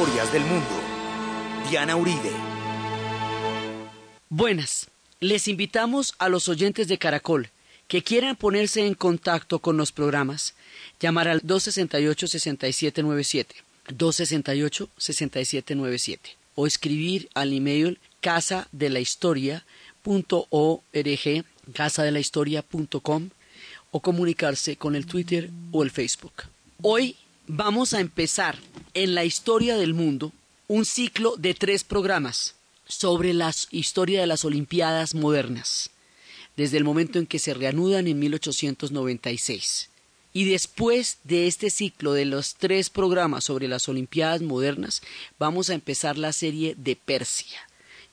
[0.00, 0.66] Historias del mundo.
[1.68, 2.30] Diana Uribe.
[4.30, 4.86] Buenas.
[5.20, 7.50] Les invitamos a los oyentes de Caracol
[7.86, 10.54] que quieran ponerse en contacto con los programas,
[11.00, 13.56] llamar al 268-6797,
[13.88, 16.18] 268-6797,
[16.54, 19.66] o escribir al email casa de la historia
[21.74, 23.28] casadelahistoria.com
[23.90, 26.44] o comunicarse con el Twitter o el Facebook.
[26.80, 27.18] Hoy
[27.52, 28.58] vamos a empezar
[28.94, 30.32] en la historia del mundo
[30.68, 32.54] un ciclo de tres programas
[32.86, 35.90] sobre la historia de las Olimpiadas modernas,
[36.56, 39.90] desde el momento en que se reanudan en 1896.
[40.32, 45.02] Y después de este ciclo de los tres programas sobre las Olimpiadas modernas,
[45.38, 47.58] vamos a empezar la serie de Persia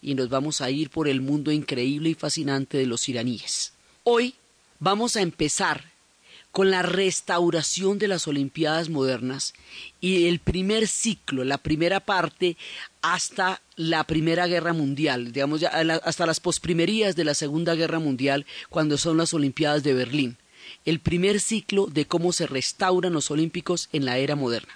[0.02, 3.73] y nos vamos a ir por el mundo increíble y fascinante de los iraníes.
[4.04, 4.34] Hoy
[4.80, 5.86] vamos a empezar
[6.57, 9.53] con la restauración de las Olimpiadas modernas
[10.02, 12.57] y el primer ciclo, la primera parte
[13.03, 18.97] hasta la Primera Guerra Mundial, digamos hasta las posprimerías de la Segunda Guerra Mundial, cuando
[18.97, 20.38] son las Olimpiadas de Berlín.
[20.83, 24.73] El primer ciclo de cómo se restauran los Olímpicos en la era moderna.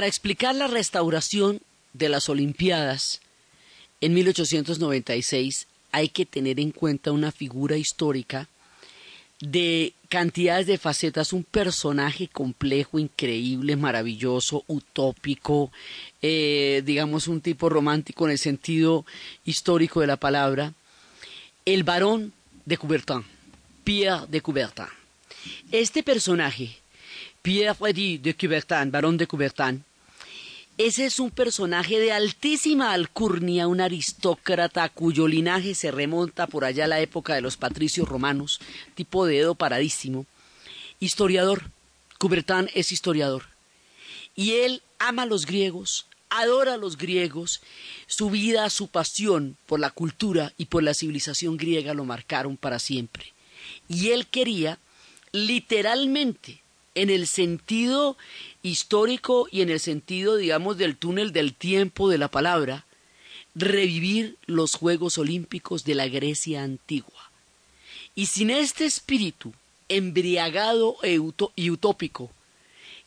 [0.00, 1.60] Para explicar la restauración
[1.92, 3.20] de las Olimpiadas
[4.00, 8.48] en 1896 hay que tener en cuenta una figura histórica
[9.40, 15.70] de cantidades de facetas, un personaje complejo, increíble, maravilloso, utópico,
[16.22, 19.04] eh, digamos un tipo romántico en el sentido
[19.44, 20.72] histórico de la palabra,
[21.66, 22.32] el barón
[22.64, 23.22] de Coubertin,
[23.84, 24.86] Pierre de Coubertin.
[25.70, 26.78] Este personaje,
[27.42, 29.84] Pierre de Coubertin, barón de Coubertin,
[30.86, 36.86] ese es un personaje de altísima alcurnia, un aristócrata cuyo linaje se remonta por allá
[36.86, 38.60] a la época de los patricios romanos,
[38.94, 40.24] tipo de Edo paradísimo.
[40.98, 41.70] Historiador.
[42.16, 43.44] Coubertin es historiador.
[44.34, 47.60] Y él ama a los griegos, adora a los griegos.
[48.06, 52.78] Su vida, su pasión por la cultura y por la civilización griega lo marcaron para
[52.78, 53.34] siempre.
[53.86, 54.78] Y él quería,
[55.32, 56.62] literalmente,
[56.94, 58.16] en el sentido
[58.62, 62.84] histórico y en el sentido, digamos, del túnel del tiempo de la palabra,
[63.54, 67.30] revivir los Juegos Olímpicos de la Grecia antigua.
[68.14, 69.52] Y sin este espíritu
[69.88, 71.18] embriagado e
[71.56, 72.30] y utópico,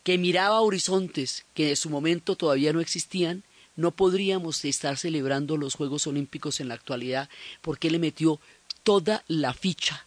[0.04, 3.44] que miraba horizontes que en su momento todavía no existían,
[3.76, 7.30] no podríamos estar celebrando los Juegos Olímpicos en la actualidad
[7.62, 8.40] porque le metió
[8.84, 10.06] toda la ficha.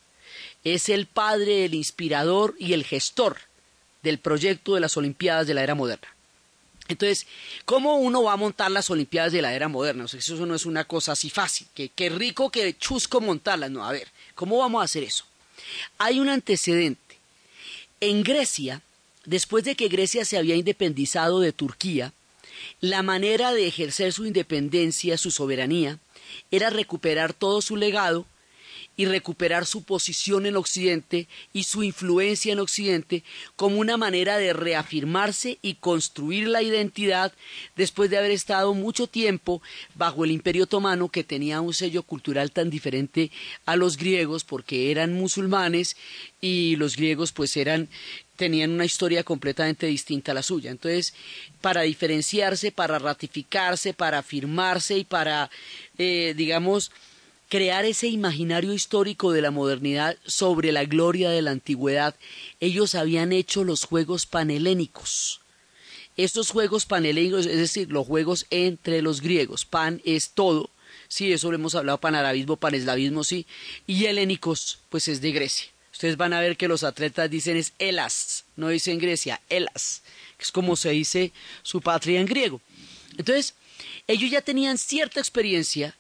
[0.65, 3.39] Es el padre, el inspirador y el gestor
[4.07, 6.07] del proyecto de las Olimpiadas de la era moderna.
[6.87, 7.27] Entonces,
[7.65, 10.05] ¿cómo uno va a montar las Olimpiadas de la era moderna?
[10.05, 13.73] O sea, eso no es una cosa así fácil, que, qué rico, que chusco montarlas.
[13.73, 14.07] No, a ver,
[14.37, 15.25] ¿cómo vamos a hacer eso?
[15.99, 17.17] Hay un antecedente.
[18.01, 18.81] En Grecia,
[19.25, 22.13] después de que Grecia se había independizado de Turquía,
[22.81, 25.99] la manera de ejercer su independencia, su soberanía,
[26.53, 28.25] era recuperar todo su legado
[28.97, 33.25] y recuperar su posición en Occidente y su influencia en Occidente
[33.55, 37.33] como una manera de reafirmarse y construir la identidad
[37.77, 39.61] después de haber estado mucho tiempo
[39.95, 43.31] bajo el Imperio Otomano que tenía un sello cultural tan diferente
[43.67, 45.97] a los griegos porque eran musulmanes
[46.41, 47.89] y los griegos pues eran
[48.37, 50.71] tenían una historia completamente distinta a la suya.
[50.71, 51.15] Entonces,
[51.61, 55.51] para diferenciarse, para ratificarse, para afirmarse y para,
[55.99, 56.93] eh, digamos,
[57.49, 62.17] crear ese imaginario histórico de la modernidad sobre la gloria de la antigüedad,
[62.61, 65.41] ellos habían hecho los juegos panhelénicos.
[66.17, 70.71] Estos juegos panhelénicos, es decir, los juegos entre los griegos, pan es todo,
[71.09, 73.47] sí, eso lo hemos hablado, panarabismo, paneslavismo, sí,
[73.87, 75.69] y helénicos, pues es de Grecia.
[75.93, 80.03] Ustedes van a ver que los atletas dicen es Elas, no dicen Grecia, Elas,
[80.37, 81.33] que es como se dice
[81.63, 82.61] su patria en griego.
[83.17, 83.55] Entonces,
[84.07, 85.97] ellos ya tenían cierta experiencia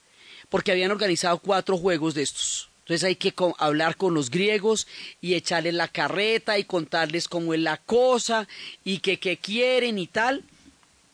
[0.49, 2.69] porque habían organizado cuatro juegos de estos.
[2.81, 4.87] Entonces hay que hablar con los griegos
[5.21, 8.47] y echarles la carreta y contarles cómo es la cosa
[8.85, 10.45] y que qué quieren y tal.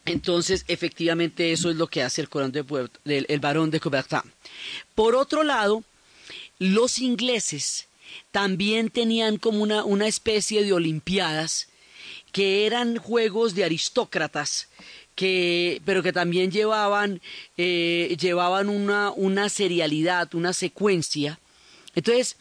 [0.05, 2.65] Entonces, efectivamente, eso es lo que hace el, Corán de,
[3.07, 4.21] el varón de Coubertin.
[4.95, 5.83] Por otro lado,
[6.59, 7.87] los ingleses
[8.33, 11.69] también tenían como una, una especie de olimpiadas
[12.33, 14.69] que eran juegos de aristócratas
[15.15, 17.21] que, pero que también llevaban,
[17.57, 21.39] eh, llevaban una, una serialidad, una secuencia.
[21.95, 22.37] Entonces,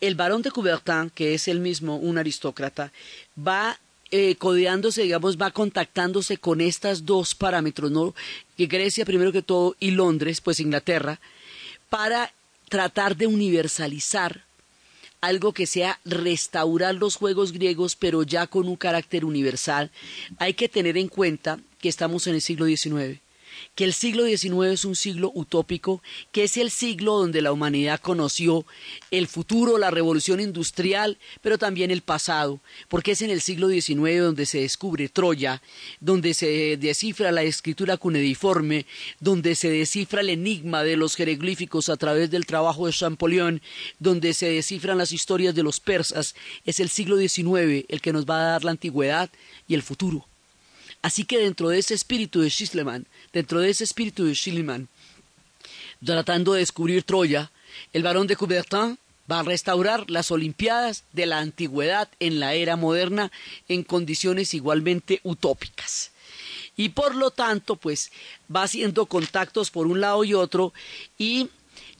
[0.00, 2.92] el barón de Coubertin, que es el mismo un aristócrata,
[3.36, 3.78] va
[4.10, 8.14] eh, codeándose, digamos, va contactándose con estos dos parámetros, ¿no?
[8.56, 11.20] Grecia primero que todo y Londres, pues Inglaterra,
[11.90, 12.32] para
[12.68, 14.44] tratar de universalizar
[15.20, 19.90] algo que sea restaurar los juegos griegos, pero ya con un carácter universal.
[20.38, 23.20] Hay que tener en cuenta que estamos en el siglo XIX
[23.74, 26.02] que el siglo XIX es un siglo utópico,
[26.32, 28.64] que es el siglo donde la humanidad conoció
[29.10, 34.20] el futuro, la revolución industrial, pero también el pasado, porque es en el siglo XIX
[34.20, 35.62] donde se descubre Troya,
[36.00, 38.86] donde se descifra la escritura cuneiforme,
[39.20, 43.62] donde se descifra el enigma de los jeroglíficos a través del trabajo de Champollion,
[43.98, 46.34] donde se descifran las historias de los persas,
[46.64, 49.30] es el siglo XIX el que nos va a dar la antigüedad
[49.66, 50.26] y el futuro.
[51.02, 54.88] Así que dentro de ese espíritu de Schisleman, dentro de ese espíritu de Schliemann,
[56.04, 57.50] tratando de descubrir Troya,
[57.92, 58.98] el barón de Coubertin
[59.30, 63.30] va a restaurar las Olimpiadas de la antigüedad en la era moderna
[63.68, 66.10] en condiciones igualmente utópicas.
[66.76, 68.10] Y por lo tanto, pues
[68.54, 70.72] va haciendo contactos por un lado y otro
[71.18, 71.48] y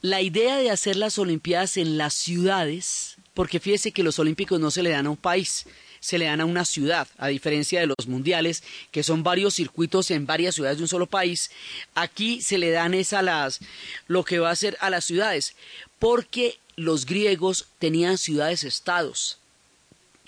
[0.01, 4.71] la idea de hacer las Olimpiadas en las ciudades, porque fíjese que los Olímpicos no
[4.71, 5.65] se le dan a un país,
[5.99, 10.11] se le dan a una ciudad, a diferencia de los mundiales, que son varios circuitos
[10.11, 11.51] en varias ciudades de un solo país.
[11.95, 13.59] Aquí se le dan es las,
[14.07, 15.55] lo que va a ser a las ciudades,
[15.99, 19.37] porque los griegos tenían ciudades-estados,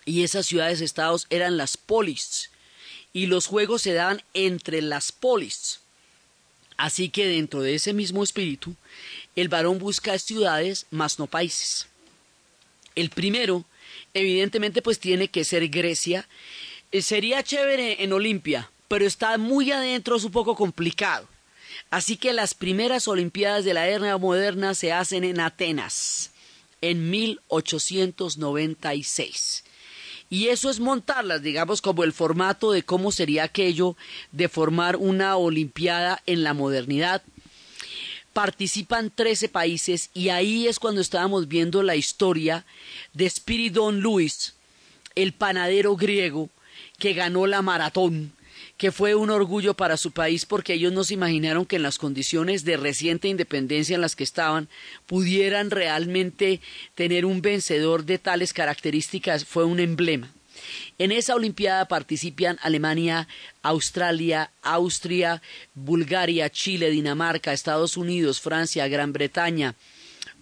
[0.05, 2.49] y esas ciudades-estados eran las polis,
[3.13, 5.79] y los juegos se daban entre las polis.
[6.77, 8.75] Así que dentro de ese mismo espíritu,
[9.35, 11.87] el varón busca ciudades, más no países.
[12.95, 13.65] El primero
[14.13, 16.27] evidentemente pues tiene que ser Grecia.
[16.91, 21.27] Eh, sería chévere en Olimpia, pero está muy adentro, es un poco complicado.
[21.89, 26.29] Así que las primeras Olimpiadas de la era moderna se hacen en Atenas,
[26.81, 29.63] en 1896.
[30.29, 33.97] Y eso es montarlas, digamos, como el formato de cómo sería aquello
[34.31, 37.21] de formar una Olimpiada en la modernidad
[38.33, 42.65] participan 13 países y ahí es cuando estábamos viendo la historia
[43.13, 44.55] de Spiridon Luis,
[45.15, 46.49] el panadero griego
[46.97, 48.31] que ganó la maratón,
[48.77, 51.97] que fue un orgullo para su país porque ellos no se imaginaron que en las
[51.97, 54.69] condiciones de reciente independencia en las que estaban
[55.07, 56.61] pudieran realmente
[56.95, 60.31] tener un vencedor de tales características, fue un emblema.
[60.97, 63.27] En esa Olimpiada participan Alemania,
[63.61, 65.41] Australia, Austria,
[65.73, 69.75] Bulgaria, Chile, Dinamarca, Estados Unidos, Francia, Gran Bretaña,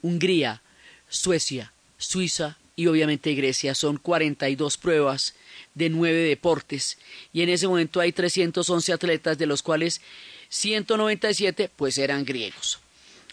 [0.02, 0.62] Hungría,
[1.10, 3.76] Suecia, Suiza y obviamente Grecia.
[3.76, 5.36] Son 42 pruebas
[5.76, 6.98] de nueve deportes
[7.34, 10.02] y en ese momento hay 311 atletas de los cuales
[10.50, 12.80] 197 pues eran griegos.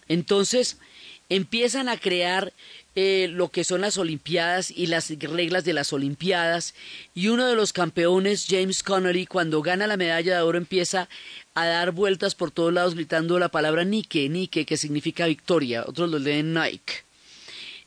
[0.09, 0.79] Entonces
[1.29, 2.53] empiezan a crear
[2.95, 6.75] eh, lo que son las Olimpiadas y las reglas de las Olimpiadas.
[7.15, 11.09] Y uno de los campeones, James Connery, cuando gana la medalla de oro, empieza
[11.55, 15.85] a dar vueltas por todos lados gritando la palabra Nike, Nike, que significa victoria.
[15.87, 17.05] Otros lo leen Nike.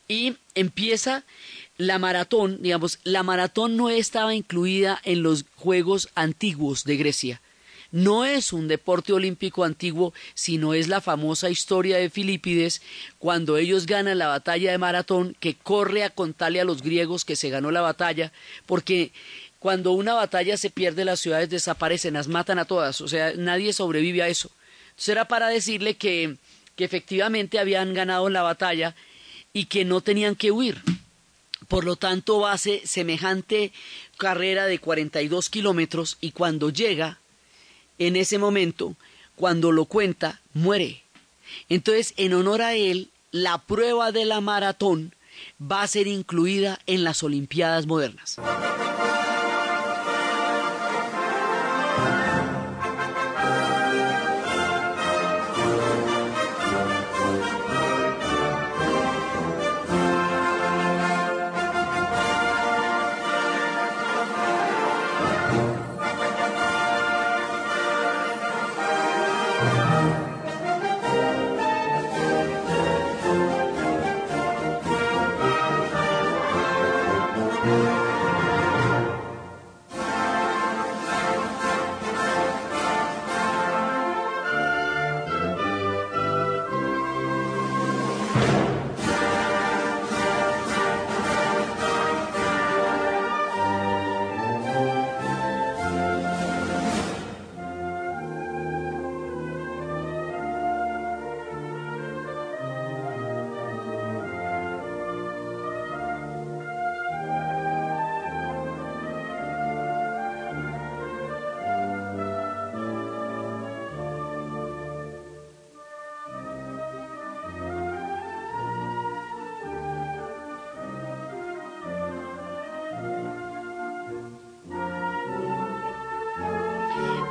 [0.08, 1.24] Y empieza
[1.76, 7.40] la maratón, digamos, la maratón no estaba incluida en los Juegos antiguos de Grecia
[7.92, 12.82] no es un deporte olímpico antiguo, sino es la famosa historia de Filipides
[13.18, 17.36] cuando ellos ganan la batalla de maratón, que corre a contarle a los griegos que
[17.36, 18.32] se ganó la batalla,
[18.66, 19.12] porque
[19.58, 23.72] cuando una batalla se pierde las ciudades desaparecen, las matan a todas, o sea, nadie
[23.72, 24.50] sobrevive a eso.
[24.90, 26.36] Entonces era para decirle que,
[26.76, 28.94] que efectivamente habían ganado la batalla
[29.52, 30.80] y que no tenían que huir.
[31.68, 33.72] Por lo tanto, hace semejante
[34.16, 37.18] carrera de 42 kilómetros y cuando llega
[38.00, 38.96] en ese momento,
[39.36, 41.02] cuando lo cuenta, muere.
[41.68, 45.14] Entonces, en honor a él, la prueba de la maratón
[45.60, 48.38] va a ser incluida en las Olimpiadas modernas.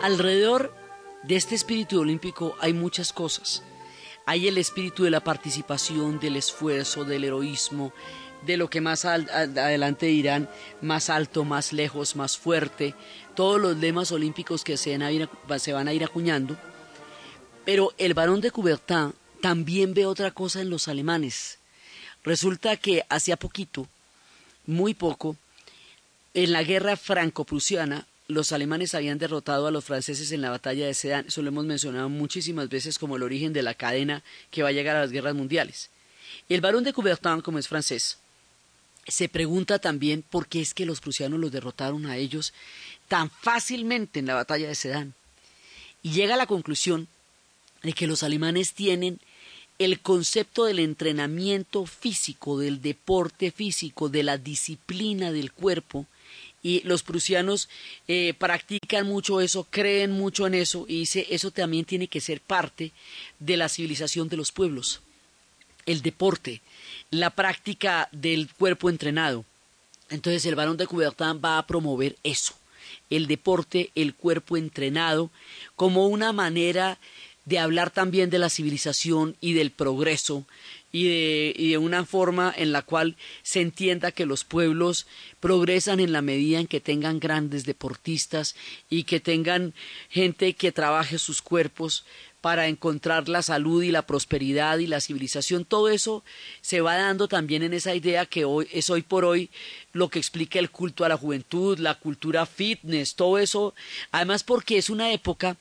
[0.10, 0.74] Alrededor
[1.22, 3.62] de este espíritu olímpico hay muchas cosas.
[4.26, 7.94] Hay el espíritu de la participación, del esfuerzo, del heroísmo,
[8.44, 10.50] de lo que más adelante dirán,
[10.82, 12.96] más alto, más lejos, más fuerte,
[13.36, 16.58] todos los lemas olímpicos que se van a ir, acuñando.
[17.64, 21.60] Pero el barón de Coubertin también ve otra cosa en los alemanes.
[22.24, 23.88] Resulta que hacía poquito,
[24.66, 25.36] muy poco,
[26.34, 30.94] en la guerra franco-prusiana, los alemanes habían derrotado a los franceses en la batalla de
[30.94, 31.26] Sedan.
[31.28, 34.72] Eso lo hemos mencionado muchísimas veces como el origen de la cadena que va a
[34.72, 35.90] llegar a las guerras mundiales.
[36.48, 38.20] El barón de Coubertin, como es francés,
[39.08, 42.54] se pregunta también por qué es que los prusianos los derrotaron a ellos
[43.08, 45.16] tan fácilmente en la batalla de Sedan.
[46.04, 47.08] Y llega a la conclusión
[47.82, 49.20] de que los alemanes tienen
[49.80, 56.06] el concepto del entrenamiento físico, del deporte físico, de la disciplina del cuerpo,
[56.62, 57.70] y los prusianos
[58.08, 62.42] eh, practican mucho eso, creen mucho en eso, y dice, eso también tiene que ser
[62.42, 62.92] parte
[63.40, 65.02] de la civilización de los pueblos.
[65.86, 66.62] El deporte,
[67.12, 69.46] la práctica del cuerpo entrenado.
[70.10, 72.54] Entonces el varón de Coubertin va a promover eso,
[73.10, 75.30] el deporte, el cuerpo entrenado,
[75.76, 76.98] como una manera
[77.46, 80.46] de hablar también de la civilización y del progreso
[80.92, 85.08] y de, y de, una forma en la cual se entienda que los pueblos
[85.40, 88.56] progresan en la medida en que tengan grandes deportistas
[88.90, 89.74] y que tengan
[90.10, 92.06] gente que trabaje sus cuerpos
[92.42, 95.66] para encontrar la salud y la prosperidad y la civilización.
[95.66, 96.24] Todo eso
[96.62, 99.50] se va dando también en esa idea que hoy es hoy por hoy
[99.92, 103.74] lo que explica el culto a la juventud, la cultura fitness, todo eso,
[104.12, 105.58] además porque es una época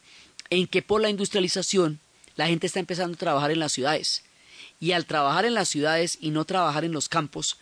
[0.50, 1.98] en que por la industrialización
[2.36, 4.22] la gente está empezando a trabajar en las ciudades.
[4.80, 7.58] Y al trabajar en las ciudades y no trabajar en los campos,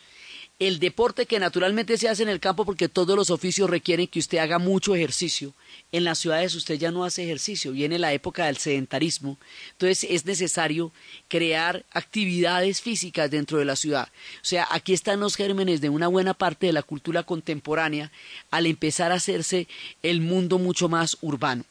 [0.58, 4.18] el deporte que naturalmente se hace en el campo porque todos los oficios requieren que
[4.18, 5.52] usted haga mucho ejercicio.
[5.92, 9.38] En las ciudades usted ya no hace ejercicio, viene la época del sedentarismo.
[9.72, 10.92] Entonces es necesario
[11.28, 14.08] crear actividades físicas dentro de la ciudad.
[14.36, 18.10] O sea, aquí están los gérmenes de una buena parte de la cultura contemporánea
[18.50, 19.68] al empezar a hacerse
[20.02, 21.64] el mundo mucho más urbano.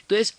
[0.00, 0.36] Entonces,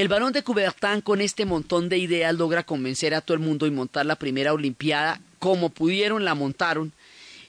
[0.00, 3.66] el barón de Coubertin con este montón de ideas logra convencer a todo el mundo
[3.66, 5.20] y montar la primera Olimpiada.
[5.40, 6.92] Como pudieron, la montaron.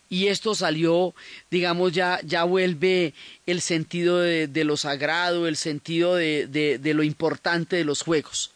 [0.09, 1.13] Y esto salió,
[1.51, 3.13] digamos, ya, ya vuelve
[3.45, 8.49] el sentido de, lo sagrado, el sentido de, lo importante de los juegos.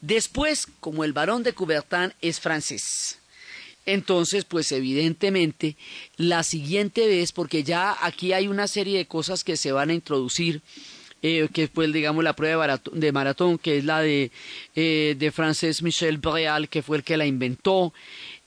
[0.00, 3.18] Después, como el barón de Coubertin es francés,
[3.84, 5.74] entonces, pues evidentemente,
[6.18, 9.94] la siguiente vez, porque ya aquí hay una serie de cosas que se van a
[9.94, 10.62] introducir
[11.22, 14.30] eh, que fue, digamos, la prueba de maratón, que es la de,
[14.74, 17.92] eh, de Frances Michel Breal, que fue el que la inventó.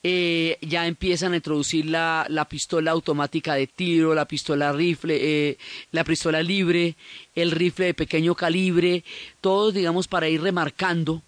[0.04, 5.58] Eh, ya empiezan a introducir la, la, pistola automática de tiro, la pistola rifle, eh,
[5.92, 6.96] la pistola libre,
[7.36, 9.04] el rifle de pequeño calibre,
[9.42, 11.22] todos, digamos, para ir remarcando.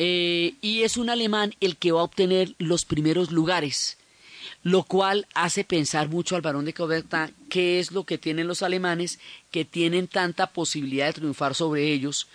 [0.00, 3.99] Eh, y es un alemán el que va a obtener los primeros lugares
[4.62, 8.62] lo cual hace pensar mucho al varón de Coubertin qué es lo que tienen los
[8.62, 9.18] alemanes
[9.50, 12.28] que tienen tanta posibilidad de triunfar sobre ellos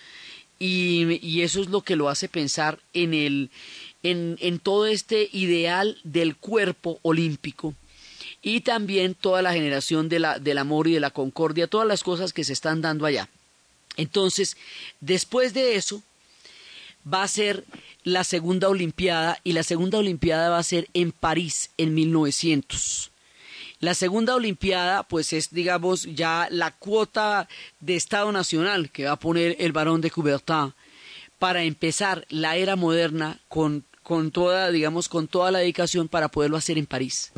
[0.57, 3.49] y, eso es lo que lo hace pensar en, el,
[4.03, 7.73] en, en todo este ideal del cuerpo olímpico
[8.41, 12.03] y también toda la generación de la, del amor y de la concordia, todas las
[12.03, 13.27] cosas que se están dando allá.
[13.97, 14.55] Entonces,
[14.99, 16.03] después de eso,
[17.11, 17.65] va a ser
[18.03, 23.11] la segunda Olimpiada y la segunda Olimpiada va a ser en París en 1900.
[23.79, 27.47] La segunda Olimpiada, pues es, digamos, ya la cuota
[27.79, 30.73] de Estado Nacional que va a poner el varón de Coubertin
[31.39, 36.57] para empezar la era moderna con, con toda, digamos, con toda la dedicación para poderlo
[36.57, 37.31] hacer en París.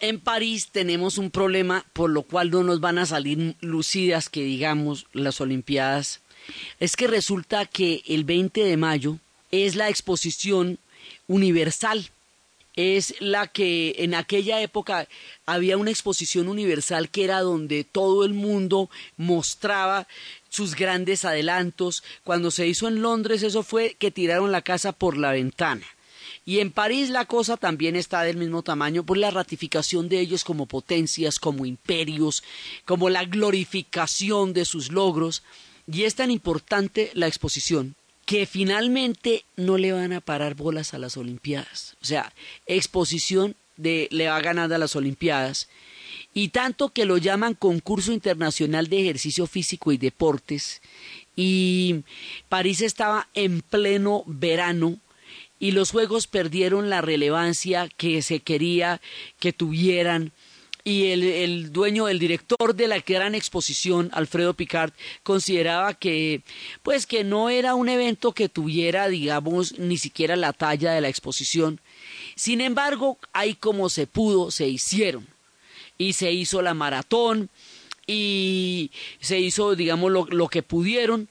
[0.00, 4.42] En París tenemos un problema por lo cual no nos van a salir lucidas que
[4.42, 6.20] digamos las Olimpiadas.
[6.80, 9.18] Es que resulta que el 20 de mayo
[9.50, 10.78] es la exposición
[11.28, 12.10] universal.
[12.74, 15.06] Es la que en aquella época
[15.44, 20.08] había una exposición universal que era donde todo el mundo mostraba
[20.48, 22.02] sus grandes adelantos.
[22.24, 25.86] Cuando se hizo en Londres eso fue que tiraron la casa por la ventana.
[26.44, 30.42] Y en París la cosa también está del mismo tamaño por la ratificación de ellos
[30.44, 32.42] como potencias, como imperios,
[32.84, 35.42] como la glorificación de sus logros.
[35.86, 37.94] Y es tan importante la exposición
[38.26, 41.96] que finalmente no le van a parar bolas a las Olimpiadas.
[42.02, 42.32] O sea,
[42.66, 45.68] exposición de le va ganando a las Olimpiadas.
[46.34, 50.82] Y tanto que lo llaman concurso internacional de ejercicio físico y deportes.
[51.36, 52.02] Y
[52.48, 54.98] París estaba en pleno verano
[55.62, 59.00] y los juegos perdieron la relevancia que se quería
[59.38, 60.32] que tuvieran
[60.82, 64.92] y el, dueño, el director de la gran exposición, Alfredo Picard,
[65.22, 66.42] consideraba que,
[66.82, 71.08] pues que no era un evento que tuviera, digamos, ni siquiera la talla de la
[71.08, 71.78] exposición.
[72.34, 75.28] Sin embargo, ahí como se pudo, se hicieron.
[75.96, 77.50] Y se hizo la maratón
[78.04, 78.90] y
[79.20, 81.28] se hizo, digamos, lo que pudieron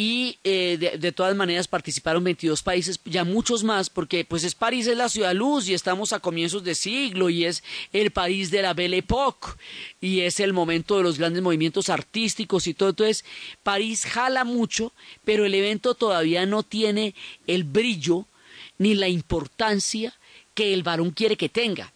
[0.00, 4.86] y eh, de, todas maneras participaron 22 países, ya muchos más, porque pues es París
[4.86, 8.62] es la ciudad luz y estamos a comienzos de siglo y es el país de
[8.62, 9.48] la Belle Époque
[10.00, 12.88] y es el momento de los grandes movimientos artísticos y todo.
[12.88, 13.26] Entonces,
[13.62, 14.94] París jala mucho,
[15.26, 17.14] pero el evento todavía no tiene
[17.46, 18.24] el brillo
[18.78, 20.14] ni la importancia
[20.54, 21.92] que el varón quiere que tenga.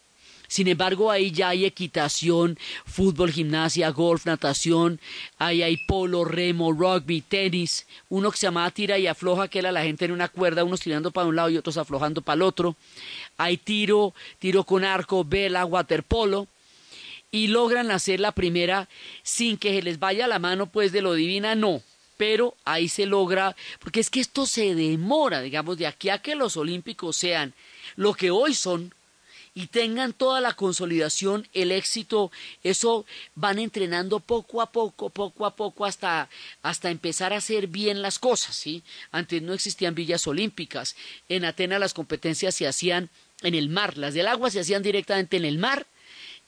[0.49, 5.01] Sin embargo, ahí ya hay equitación, fútbol, gimnasia, golf, natación,
[5.39, 9.73] ahí hay polo, remo, rugby, tenis, uno que se llamaba tira y afloja, que era
[9.73, 12.43] la gente en una cuerda, unos tirando para un lado y otros aflojando para el
[12.43, 12.77] otro.
[13.37, 16.47] Hay tiro, tiro con arco, vela, waterpolo.
[17.31, 18.89] Y logran hacer la primera
[19.25, 21.83] sin que se les vaya la mano, pues de lo divina, no
[22.17, 26.37] pero ahí se logra, porque es que esto se demora, digamos, de aquí a que
[26.37, 27.55] los olímpicos sean
[27.97, 28.94] lo que hoy son,
[29.55, 32.33] y tengan toda la consolidación, el éxito,
[32.65, 36.29] eso van entrenando poco a poco, poco a poco hasta,
[36.63, 38.83] hasta empezar a hacer bien las cosas, ¿sí?
[39.13, 40.97] Antes no existían villas olímpicas,
[41.29, 43.11] en Atenas las competencias se hacían
[43.43, 45.87] en el mar, las del agua se hacían directamente en el mar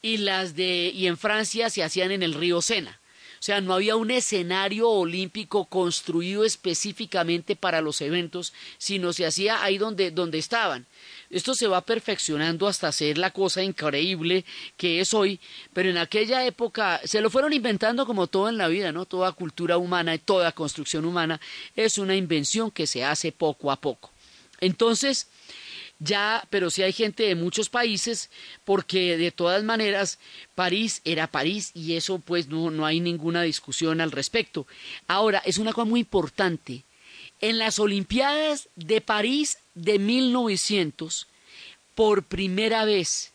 [0.02, 3.00] y las de y en Francia se hacían en el río Sena.
[3.38, 9.62] O sea, no había un escenario olímpico construido específicamente para los eventos, sino se hacía
[9.62, 10.86] ahí donde, donde estaban.
[11.30, 14.44] Esto se va perfeccionando hasta ser la cosa increíble
[14.76, 15.40] que es hoy,
[15.72, 19.06] pero en aquella época se lo fueron inventando como todo en la vida, ¿no?
[19.06, 21.40] Toda cultura humana y toda construcción humana
[21.74, 24.10] es una invención que se hace poco a poco.
[24.60, 25.28] Entonces,
[25.98, 28.30] ya, pero sí hay gente de muchos países,
[28.64, 30.18] porque de todas maneras
[30.54, 34.66] París era París y eso pues no, no hay ninguna discusión al respecto.
[35.06, 36.84] Ahora, es una cosa muy importante.
[37.40, 41.27] En las Olimpiadas de París de 1900,
[41.94, 43.33] por primera vez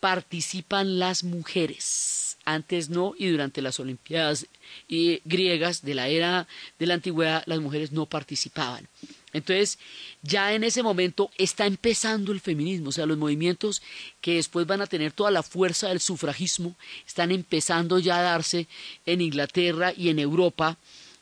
[0.00, 2.36] participan las mujeres.
[2.44, 4.46] Antes no, y durante las Olimpiadas
[4.88, 8.88] eh, griegas de la era de la antigüedad, las mujeres no participaban.
[9.32, 9.78] Entonces,
[10.22, 13.80] ya en ese momento está empezando el feminismo, o sea, los movimientos
[14.20, 16.74] que después van a tener toda la fuerza del sufragismo
[17.06, 18.66] están empezando ya a darse
[19.06, 20.76] en Inglaterra y en Europa,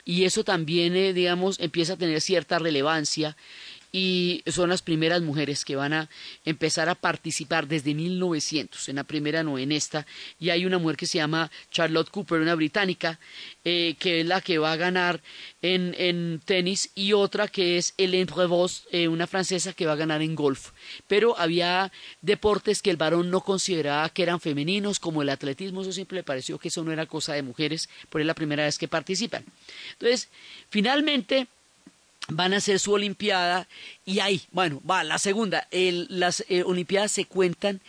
[0.05, 3.37] y eso también, eh, digamos, empieza a tener cierta relevancia
[3.93, 6.09] y son las primeras mujeres que van a
[6.45, 10.07] empezar a participar desde 1900, en la primera no en esta,
[10.39, 13.19] y hay una mujer que se llama Charlotte Cooper, una británica,
[13.65, 15.21] eh, que es la que va a ganar
[15.63, 19.97] en, en tenis, y otra que es Hélène Prevost, eh, una francesa que va a
[19.97, 20.71] ganar en golf.
[21.09, 25.93] Pero había deportes que el varón no consideraba que eran femeninos, como el atletismo, eso
[25.93, 28.79] siempre le pareció que eso no era cosa de mujeres, por es la primera vez
[28.79, 29.45] que participan.
[29.93, 30.29] Entonces,
[30.69, 31.49] finalmente,
[32.33, 33.69] van a hacer su Olimpiada
[34.05, 35.69] y ahí, bueno, va la segunda.
[35.71, 37.81] las eh, Olimpiadas se cuentan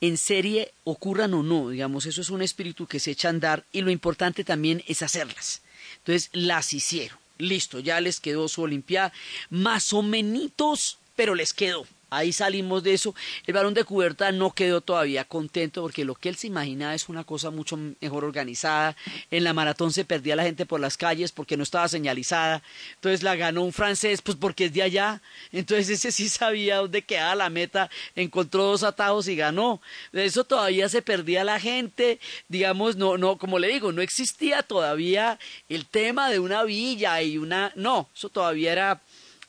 [0.00, 3.64] en serie, ocurran o no, digamos, eso es un espíritu que se echa a andar
[3.72, 5.62] y lo importante también es hacerlas.
[5.98, 7.18] Entonces, las hicieron.
[7.38, 9.12] Listo, ya les quedó su Olimpiada,
[9.48, 11.86] más o menos, pero les quedó.
[12.10, 13.14] Ahí salimos de eso.
[13.46, 17.08] El varón de Cuberta no quedó todavía contento porque lo que él se imaginaba es
[17.08, 18.96] una cosa mucho mejor organizada.
[19.30, 22.62] En la maratón se perdía la gente por las calles porque no estaba señalizada.
[22.96, 25.22] Entonces la ganó un francés, pues porque es de allá.
[25.52, 29.80] Entonces ese sí sabía dónde quedaba la meta, encontró dos atajos y ganó.
[30.12, 32.18] De eso todavía se perdía la gente.
[32.48, 37.38] Digamos, no, no, como le digo, no existía todavía el tema de una villa y
[37.38, 37.72] una.
[37.76, 39.00] No, eso todavía era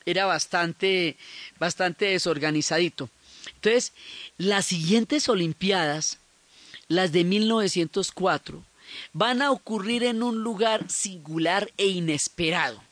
[0.06, 1.16] era bastante,
[1.58, 3.08] bastante desorganizadito.
[3.54, 3.92] Entonces,
[4.38, 6.18] las siguientes Olimpiadas
[6.92, 8.62] las de 1904,
[9.12, 12.82] van a ocurrir en un lugar singular e inesperado.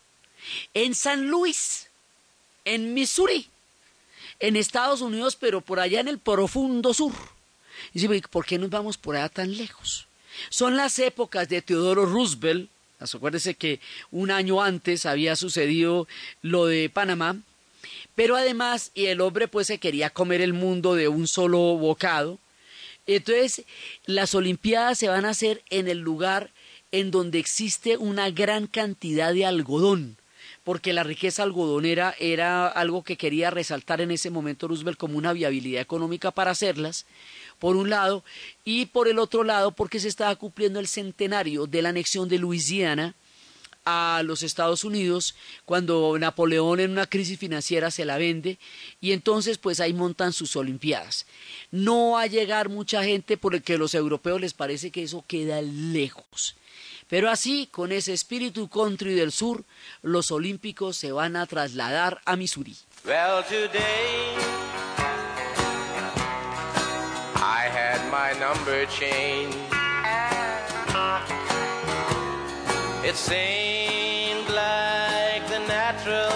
[0.72, 1.88] En San Luis,
[2.64, 3.46] en Missouri,
[4.38, 7.12] en Estados Unidos, pero por allá en el profundo sur.
[7.92, 10.06] Y dice, ¿por qué nos vamos por allá tan lejos?
[10.48, 12.70] Son las épocas de Teodoro Roosevelt.
[13.00, 16.06] Acuérdese que un año antes había sucedido
[16.42, 17.36] lo de Panamá.
[18.14, 22.38] Pero además, y el hombre pues se quería comer el mundo de un solo bocado.
[23.06, 23.64] Entonces,
[24.04, 26.50] las Olimpiadas se van a hacer en el lugar
[26.92, 30.16] en donde existe una gran cantidad de algodón
[30.64, 35.32] porque la riqueza algodonera era algo que quería resaltar en ese momento Roosevelt como una
[35.32, 37.06] viabilidad económica para hacerlas,
[37.60, 38.24] por un lado,
[38.64, 42.38] y por el otro lado porque se estaba cumpliendo el centenario de la anexión de
[42.38, 43.14] Luisiana
[43.84, 48.58] a los Estados Unidos cuando Napoleón en una crisis financiera se la vende
[49.00, 51.26] y entonces pues ahí montan sus Olimpiadas.
[51.70, 55.62] No va a llegar mucha gente porque a los europeos les parece que eso queda
[55.62, 56.56] lejos.
[57.08, 59.64] Pero así, con ese espíritu country del sur,
[60.02, 62.76] los olímpicos se van a trasladar a Missouri.
[67.52, 69.58] I had my number changed.
[73.04, 76.30] It seemed like the natural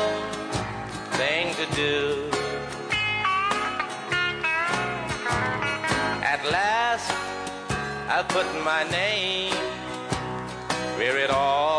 [1.18, 2.30] thing to do.
[6.32, 7.08] At last,
[8.16, 9.54] I put my name
[10.98, 11.73] where it ought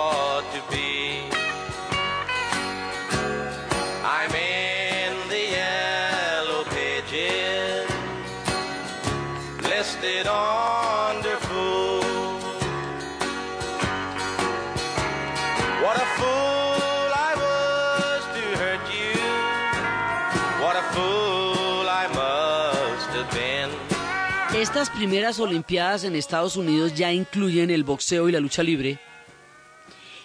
[24.95, 28.97] primeras Olimpiadas en Estados Unidos ya incluyen el boxeo y la lucha libre.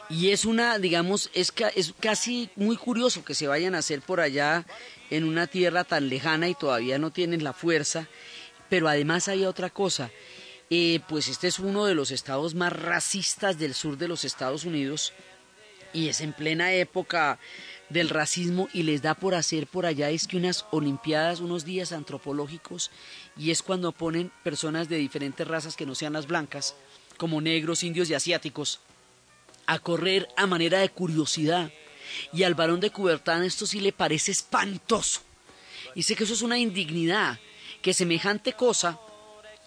[0.08, 4.20] Y es una, digamos, es, es casi muy curioso que se vayan a hacer por
[4.20, 4.64] allá
[5.10, 8.06] en una tierra tan lejana y todavía no tienen la fuerza.
[8.68, 10.10] Pero además hay otra cosa.
[10.70, 14.64] Eh, pues este es uno de los estados más racistas del sur de los Estados
[14.64, 15.12] Unidos
[15.92, 17.40] y es en plena época
[17.88, 21.92] del racismo y les da por hacer por allá es que unas olimpiadas, unos días
[21.92, 22.90] antropológicos
[23.40, 26.74] y es cuando ponen personas de diferentes razas que no sean las blancas,
[27.16, 28.80] como negros, indios y asiáticos,
[29.64, 31.72] a correr a manera de curiosidad.
[32.34, 35.22] Y al varón de Cubertán esto sí le parece espantoso.
[35.94, 37.40] Dice que eso es una indignidad,
[37.80, 39.00] que semejante cosa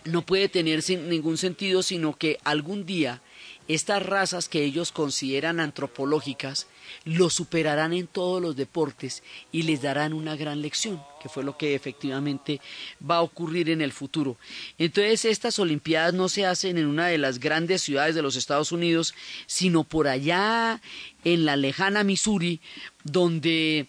[0.05, 3.23] no puede tener ningún sentido, sino que algún día
[3.67, 6.67] estas razas que ellos consideran antropológicas
[7.05, 11.57] lo superarán en todos los deportes y les darán una gran lección, que fue lo
[11.57, 12.61] que efectivamente
[13.09, 14.37] va a ocurrir en el futuro.
[14.77, 18.71] Entonces estas Olimpiadas no se hacen en una de las grandes ciudades de los Estados
[18.71, 19.13] Unidos,
[19.45, 20.81] sino por allá
[21.23, 22.59] en la lejana Missouri,
[23.03, 23.87] donde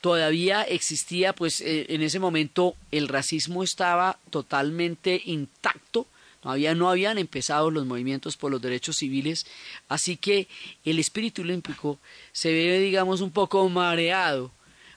[0.00, 6.06] todavía existía, pues eh, en ese momento el racismo estaba totalmente intacto,
[6.46, 9.46] Todavía no habían empezado los movimientos por los derechos civiles,
[9.88, 10.46] así que
[10.84, 11.98] el espíritu olímpico
[12.30, 14.52] se ve, digamos, un poco mareado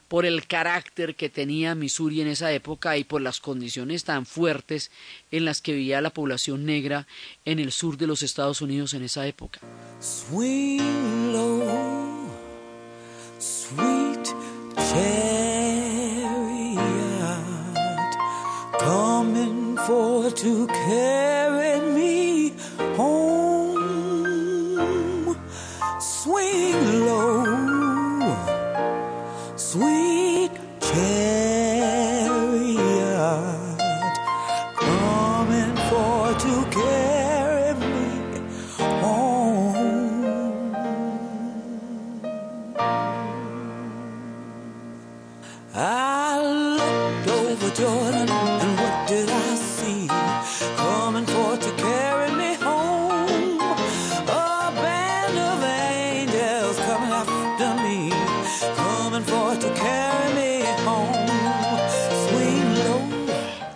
[0.06, 4.92] por el carácter que tenía Missouri en esa época y por las condiciones tan fuertes
[5.32, 7.08] en las que vivía la población negra
[7.44, 9.58] en el sur de los Estados Unidos en esa época.
[11.32, 12.30] Low,
[13.40, 14.36] sweet
[19.86, 21.49] for to carry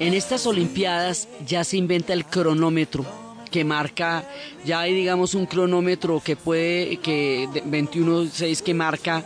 [0.05, 3.07] En estas Olimpiadas ya se inventa el cronómetro
[3.51, 4.29] que marca,
[4.63, 9.25] ya hay digamos un cronómetro que puede, que de 21.6 que marca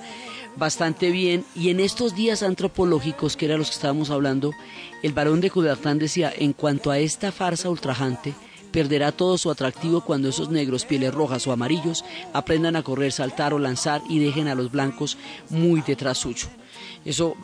[0.54, 4.52] bastante bien y en estos días antropológicos que eran los que estábamos hablando,
[5.02, 8.34] el varón de Coubertin decía, en cuanto a esta farsa ultrajante,
[8.70, 13.52] perderá todo su atractivo cuando esos negros, pieles rojas o amarillos, aprendan a correr, saltar
[13.52, 15.18] o lanzar y dejen a los blancos
[15.50, 16.46] muy detrás suyo.
[17.08, 17.38] Eso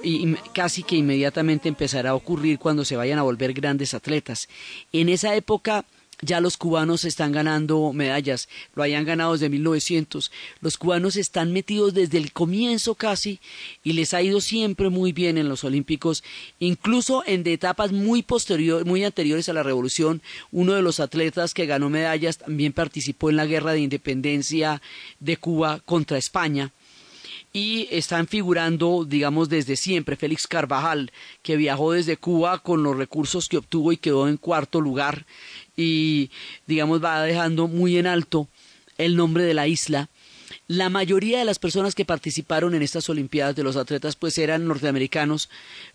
[0.52, 4.46] casi que inmediatamente empezará a ocurrir cuando se vayan a volver grandes atletas.
[4.92, 5.86] En esa época
[6.20, 10.30] ya los cubanos están ganando medallas, lo hayan ganado desde 1900.
[10.60, 13.40] Los cubanos están metidos desde el comienzo casi
[13.82, 16.24] y les ha ido siempre muy bien en los Olímpicos,
[16.58, 20.20] incluso en de etapas muy posteriores, muy anteriores a la revolución.
[20.52, 24.82] Uno de los atletas que ganó medallas también participó en la guerra de independencia
[25.20, 26.70] de Cuba contra España
[27.56, 30.16] y están figurando, digamos, desde siempre.
[30.16, 34.80] Félix Carvajal, que viajó desde Cuba con los recursos que obtuvo y quedó en cuarto
[34.80, 35.24] lugar
[35.76, 36.30] y,
[36.66, 38.48] digamos, va dejando muy en alto
[38.98, 40.08] el nombre de la isla
[40.66, 44.66] la mayoría de las personas que participaron en estas Olimpiadas de los atletas pues eran
[44.66, 45.50] norteamericanos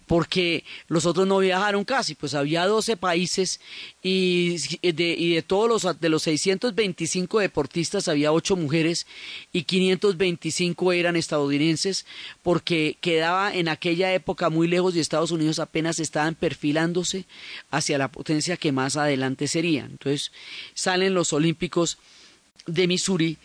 [0.06, 3.60] porque los otros no viajaron casi, pues había 12 países
[4.04, 9.08] y de, y de todos los de los 625 deportistas había 8 mujeres
[9.52, 12.06] y 525 eran estadounidenses
[12.44, 17.26] porque quedaba en aquella época muy lejos de Estados Unidos apenas estaban perfilándose
[17.72, 19.86] hacia la potencia que más adelante sería.
[19.86, 20.32] Entonces
[20.76, 21.98] salen los Olímpicos
[22.68, 23.38] de Missouri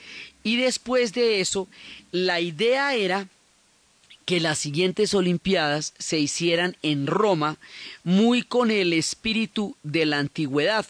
[0.44, 1.68] y después de eso,
[2.12, 3.28] la idea era
[4.26, 7.59] que las siguientes Olimpiadas se hicieran en Roma,
[8.04, 10.87] muy con el espíritu de la antigüedad.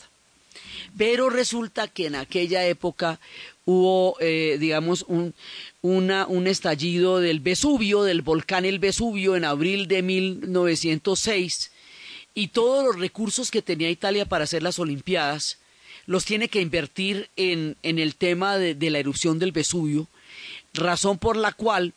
[0.99, 3.21] Pero resulta que en aquella época
[3.65, 5.35] hubo, eh, digamos, un,
[5.83, 11.71] un estallido del Vesubio, del volcán el Vesubio, en abril de 1906,
[12.35, 15.59] y todos los recursos que tenía Italia para hacer las Olimpiadas
[16.07, 20.09] los tiene que invertir en, en el tema de, de, la erupción del Vesubio,
[20.75, 21.95] razón por la cual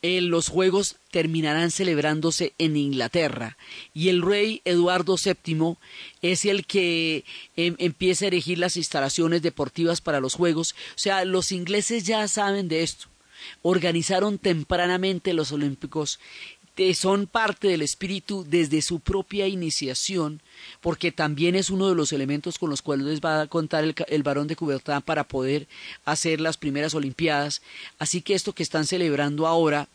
[0.00, 3.56] eh, los Juegos terminarán celebrándose en Inglaterra
[3.94, 5.76] y el rey Eduardo VII
[6.22, 7.24] es el que
[7.56, 10.76] em, empieza a erigir las instalaciones deportivas para los Juegos.
[10.94, 13.08] O sea, los ingleses ya saben de esto.
[13.62, 16.20] Organizaron tempranamente los Olímpicos
[16.94, 20.40] son parte del espíritu desde su propia iniciación,
[20.80, 23.94] porque también es uno de los elementos con los cuales les va a contar el,
[24.08, 25.66] el varón de Coubertin para poder
[26.04, 27.62] hacer las primeras Olimpiadas.
[27.98, 29.88] Así que esto que están celebrando ahora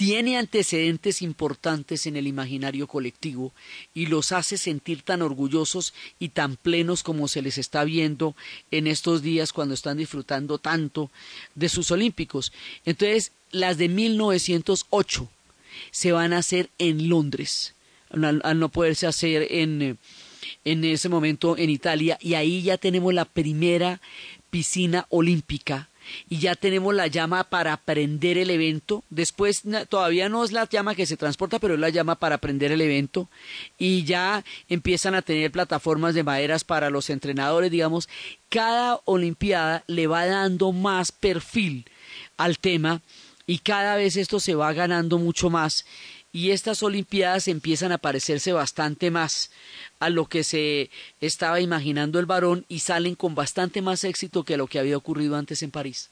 [0.00, 3.52] tiene antecedentes importantes en el imaginario colectivo
[3.92, 8.34] y los hace sentir tan orgullosos y tan plenos como se les está viendo
[8.70, 11.10] en estos días cuando están disfrutando tanto
[11.54, 12.50] de sus olímpicos.
[12.86, 15.28] Entonces, las de 1908
[15.90, 17.74] se van a hacer en Londres,
[18.10, 19.98] al, no poderse hacer en,
[20.64, 24.00] en ese momento en Italia, y ahí ya tenemos la primera
[24.50, 25.90] piscina olímpica
[26.28, 29.04] y ya tenemos la llama para prender el evento.
[29.10, 32.72] Después todavía no es la llama que se transporta, pero es la llama para prender
[32.72, 33.28] el evento.
[33.78, 38.08] Y ya empiezan a tener plataformas de maderas para los entrenadores, digamos.
[38.48, 41.86] Cada Olimpiada le va dando más perfil
[42.36, 43.02] al tema
[43.50, 45.84] y cada vez esto se va ganando mucho más
[46.30, 49.50] y estas Olimpiadas empiezan a parecerse bastante más
[49.98, 50.88] a lo que se
[51.20, 55.34] estaba imaginando el varón y salen con bastante más éxito que lo que había ocurrido
[55.34, 56.10] antes en París.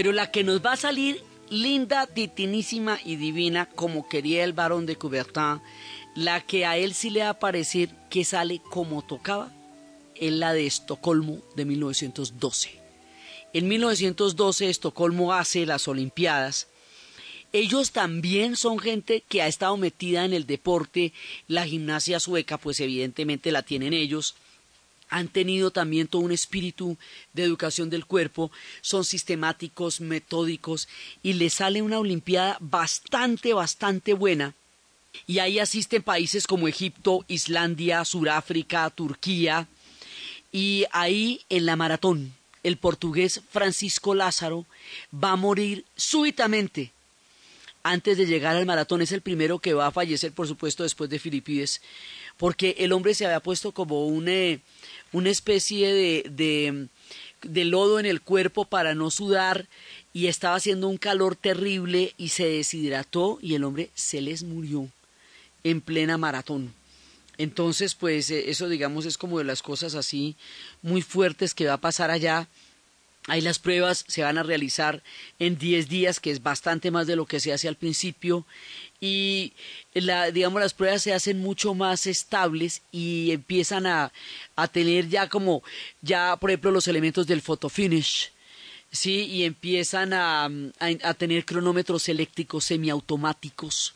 [0.00, 4.86] Pero la que nos va a salir linda, titinísima y divina, como quería el varón
[4.86, 5.60] de Coubertin,
[6.14, 9.52] la que a él sí le va a parecer que sale como tocaba,
[10.14, 12.80] es la de Estocolmo de 1912.
[13.52, 16.68] En 1912 Estocolmo hace las Olimpiadas.
[17.52, 21.12] Ellos también son gente que ha estado metida en el deporte,
[21.46, 24.34] la gimnasia sueca, pues evidentemente la tienen ellos
[25.10, 26.96] han tenido también todo un espíritu
[27.32, 30.88] de educación del cuerpo, son sistemáticos, metódicos
[31.22, 34.54] y les sale una Olimpiada bastante, bastante buena.
[35.26, 39.66] Y ahí asisten países como Egipto, Islandia, Suráfrica, Turquía.
[40.52, 44.66] Y ahí en la maratón, el portugués Francisco Lázaro
[45.12, 46.92] va a morir súbitamente
[47.82, 49.02] antes de llegar al maratón.
[49.02, 51.80] Es el primero que va a fallecer, por supuesto, después de Filipides,
[52.36, 54.28] porque el hombre se había puesto como un...
[54.28, 54.60] Eh,
[55.12, 56.88] una especie de,
[57.42, 59.66] de, lodo en el cuerpo para no sudar
[60.12, 64.88] y estaba haciendo un calor terrible y se deshidrató y el hombre se les murió
[65.64, 66.72] en plena maratón.
[67.38, 70.36] Entonces, pues eh, eso digamos es como de las cosas así
[70.82, 72.48] muy fuertes que va a pasar allá.
[73.26, 75.02] Ahí las pruebas se van a realizar
[75.38, 78.46] en 10 días, que es bastante más de lo que se hace al principio.
[79.00, 79.54] Y
[79.94, 84.12] la, digamos, las pruebas se hacen mucho más estables y empiezan a,
[84.56, 85.62] a tener ya como,
[86.02, 88.30] ya por ejemplo, los elementos del fotofinish.
[88.92, 90.50] Sí, y empiezan a, a,
[91.04, 93.94] a tener cronómetros eléctricos semiautomáticos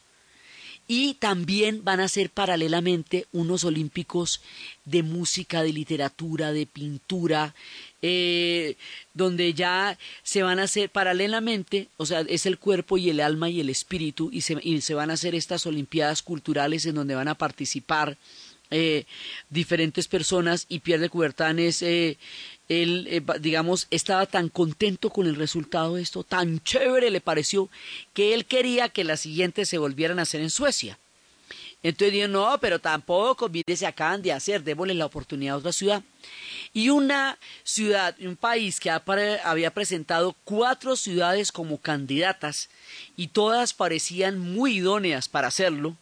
[0.86, 4.40] y también van a ser paralelamente unos olímpicos
[4.84, 7.54] de música, de literatura, de pintura,
[8.02, 8.76] eh,
[9.14, 13.48] donde ya se van a hacer paralelamente, o sea, es el cuerpo y el alma
[13.48, 17.14] y el espíritu, y se, y se van a hacer estas olimpiadas culturales en donde
[17.14, 18.18] van a participar
[18.70, 19.04] eh,
[19.50, 22.18] diferentes personas y Pierre de Coubertin es eh,
[22.68, 27.68] él, eh, digamos, estaba tan contento con el resultado de esto, tan chévere le pareció,
[28.12, 30.98] que él quería que las siguientes se volvieran a hacer en Suecia.
[31.82, 35.72] Entonces dijo, no, pero tampoco, mire, se acaban de hacer, démosle la oportunidad a otra
[35.72, 36.02] ciudad.
[36.72, 42.70] Y una ciudad, un país que había presentado cuatro ciudades como candidatas
[43.18, 45.94] y todas parecían muy idóneas para hacerlo,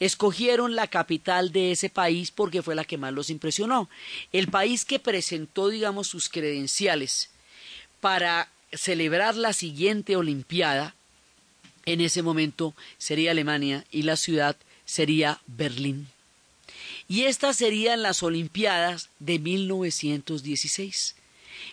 [0.00, 3.88] escogieron la capital de ese país porque fue la que más los impresionó.
[4.32, 7.30] El país que presentó, digamos, sus credenciales
[8.00, 10.94] para celebrar la siguiente Olimpiada,
[11.86, 16.08] en ese momento sería Alemania y la ciudad sería Berlín.
[17.08, 21.14] Y estas serían las Olimpiadas de 1916.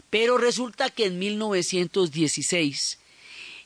[0.10, 3.00] Pero resulta que en 1916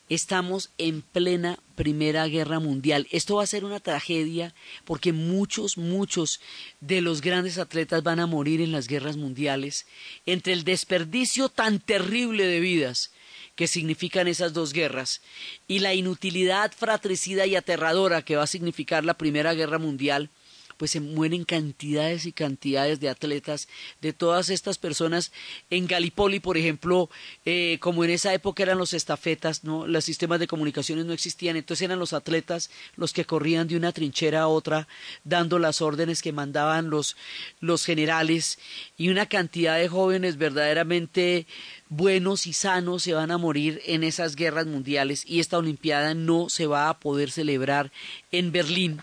[0.10, 3.08] estamos en plena Primera Guerra Mundial.
[3.12, 4.54] Esto va a ser una tragedia
[4.86, 6.40] porque muchos, muchos
[6.80, 9.86] de los grandes atletas van a morir en las guerras mundiales
[10.26, 13.12] entre el desperdicio tan terrible de vidas
[13.56, 15.22] que significan esas dos guerras
[15.68, 20.30] y la inutilidad fratricida y aterradora que va a significar la Primera Guerra Mundial
[20.78, 23.68] pues se mueren cantidades y cantidades de atletas
[24.02, 25.32] de todas estas personas.
[25.70, 27.10] En Galipoli, por ejemplo,
[27.46, 29.88] eh, como en esa época eran los estafetas, ¿no?
[29.88, 33.92] los sistemas de comunicaciones no existían, entonces eran los atletas los que corrían de una
[33.92, 34.88] trinchera a otra,
[35.24, 37.18] dando las órdenes que mandaban los,
[37.60, 38.60] los generales,
[38.98, 41.48] y una cantidad de jóvenes verdaderamente
[41.90, 46.50] buenos y sanos se van a morir en esas guerras mundiales y esta Olimpiada no
[46.50, 47.92] se va a poder celebrar
[48.32, 49.02] en Berlín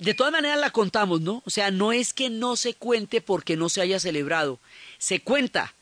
[0.00, 1.42] de todas maneras la contamos, ¿no?
[1.44, 4.58] O sea, no es que no se cuente porque no se haya celebrado,
[4.98, 5.74] se cuenta.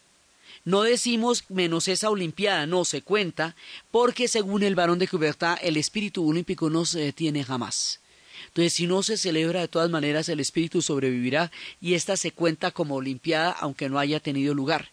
[0.64, 3.54] No decimos menos esa Olimpiada, no, se cuenta
[3.92, 8.00] porque según el varón de Coubertin el espíritu olímpico no se detiene jamás.
[8.48, 12.72] Entonces, si no se celebra, de todas maneras el espíritu sobrevivirá y esta se cuenta
[12.72, 14.90] como Olimpiada aunque no haya tenido lugar.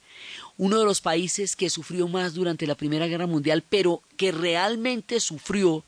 [0.57, 5.19] Uno de los países que sufrió más durante la Primera Guerra Mundial, pero que realmente
[5.19, 5.83] sufrió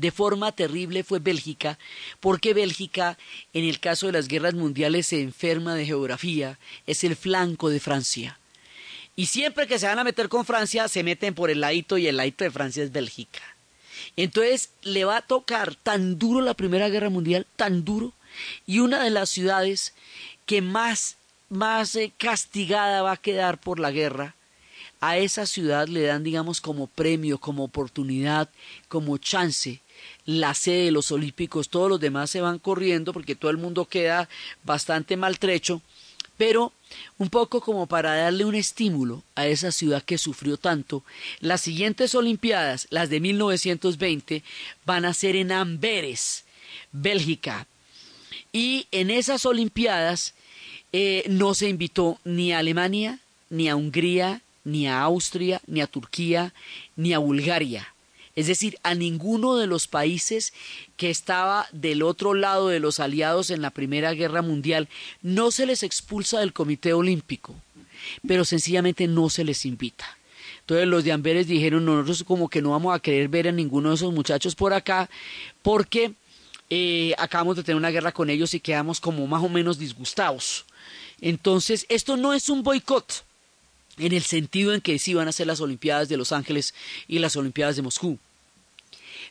[0.00, 1.78] de forma terrible fue Bélgica,
[2.20, 3.18] porque Bélgica,
[3.52, 7.80] en el caso de las guerras mundiales, se enferma de geografía, es el flanco de
[7.80, 8.38] Francia.
[9.16, 12.06] Y siempre que se van a meter con Francia, se meten por el ladito y
[12.06, 13.42] el ladito de Francia es Bélgica.
[14.16, 18.12] Entonces le va a tocar tan duro la Primera Guerra Mundial, tan duro,
[18.66, 19.94] y una de las ciudades
[20.46, 21.16] que más,
[21.48, 24.36] más eh, castigada va a quedar por la guerra,
[25.00, 28.48] a esa ciudad le dan, digamos, como premio, como oportunidad,
[28.88, 29.80] como chance
[30.28, 33.86] la sede de los Olímpicos, todos los demás se van corriendo porque todo el mundo
[33.86, 34.28] queda
[34.62, 35.80] bastante maltrecho,
[36.36, 36.72] pero
[37.18, 41.02] un poco como para darle un estímulo a esa ciudad que sufrió tanto,
[41.40, 44.42] las siguientes Olimpiadas, las de 1920,
[44.84, 46.44] van a ser en Amberes,
[46.92, 47.66] Bélgica.
[48.52, 50.34] Y en esas Olimpiadas
[50.92, 55.86] eh, no se invitó ni a Alemania, ni a Hungría, ni a Austria, ni a
[55.86, 56.52] Turquía,
[56.96, 57.94] ni a Bulgaria
[58.38, 60.52] es decir, a ninguno de los países
[60.96, 64.88] que estaba del otro lado de los aliados en la Primera Guerra Mundial,
[65.22, 67.52] no se les expulsa del Comité Olímpico,
[68.28, 70.16] pero sencillamente no se les invita.
[70.60, 73.88] Entonces los de Amberes dijeron, nosotros como que no vamos a querer ver a ninguno
[73.88, 75.10] de esos muchachos por acá,
[75.62, 76.12] porque
[76.70, 80.64] eh, acabamos de tener una guerra con ellos y quedamos como más o menos disgustados.
[81.20, 83.24] Entonces, esto no es un boicot,
[83.96, 86.72] en el sentido en que sí van a ser las Olimpiadas de Los Ángeles
[87.08, 88.16] y las Olimpiadas de Moscú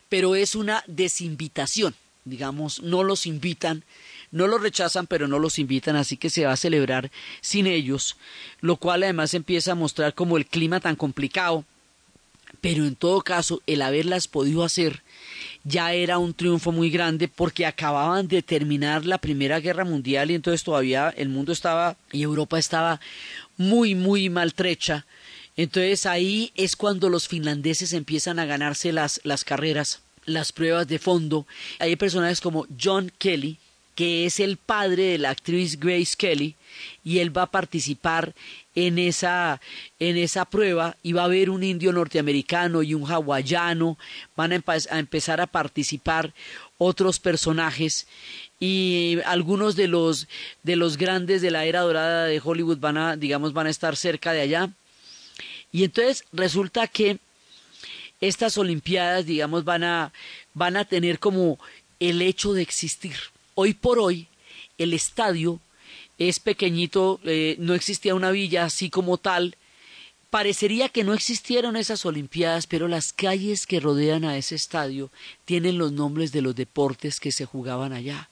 [0.08, 1.94] pero es una desinvitación,
[2.24, 3.84] digamos, no los invitan,
[4.30, 8.16] no los rechazan, pero no los invitan, así que se va a celebrar sin ellos,
[8.60, 11.64] lo cual además empieza a mostrar como el clima tan complicado,
[12.60, 15.02] pero en todo caso el haberlas podido hacer
[15.64, 20.34] ya era un triunfo muy grande porque acababan de terminar la Primera Guerra Mundial y
[20.34, 23.00] entonces todavía el mundo estaba y Europa estaba
[23.56, 25.04] muy, muy maltrecha
[25.58, 30.98] entonces ahí es cuando los finlandeses empiezan a ganarse las, las carreras las pruebas de
[30.98, 31.46] fondo.
[31.78, 33.58] Hay personajes como John Kelly,
[33.94, 36.54] que es el padre de la actriz Grace Kelly,
[37.02, 38.34] y él va a participar
[38.76, 39.60] en esa,
[39.98, 43.98] en esa prueba y va a haber un indio norteamericano y un hawaiano,
[44.36, 46.32] van a, a empezar a participar
[46.76, 48.06] otros personajes
[48.60, 50.28] y algunos de los
[50.62, 53.96] de los grandes de la era dorada de Hollywood van a digamos van a estar
[53.96, 54.70] cerca de allá
[55.72, 57.18] y entonces resulta que
[58.20, 60.12] estas olimpiadas digamos van a
[60.54, 61.58] van a tener como
[62.00, 63.14] el hecho de existir
[63.54, 64.28] hoy por hoy
[64.78, 65.60] el estadio
[66.18, 69.56] es pequeñito eh, no existía una villa así como tal
[70.30, 75.10] Parecería que no existieron esas Olimpiadas, pero las calles que rodean a ese estadio
[75.46, 78.28] tienen los nombres de los deportes que se jugaban allá.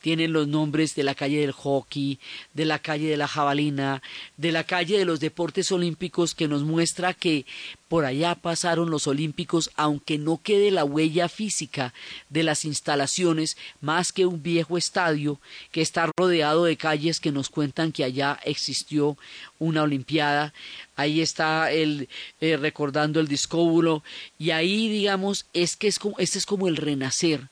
[0.00, 2.18] Tienen los nombres de la calle del hockey,
[2.54, 4.02] de la calle de la jabalina,
[4.36, 7.44] de la calle de los deportes olímpicos que nos muestra que
[7.90, 11.92] por allá pasaron los olímpicos, aunque no quede la huella física
[12.28, 15.40] de las instalaciones, más que un viejo estadio
[15.72, 19.18] que está rodeado de calles que nos cuentan que allá existió
[19.58, 20.54] una olimpiada.
[20.94, 22.08] Ahí está el
[22.40, 24.04] eh, recordando el discóbulo
[24.38, 27.48] y ahí digamos es que es como este es como el renacer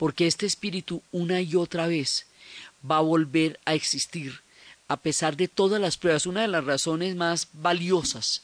[0.00, 2.26] porque este espíritu una y otra vez
[2.90, 4.40] va a volver a existir
[4.88, 6.24] a pesar de todas las pruebas.
[6.24, 8.42] Una de las razones más valiosas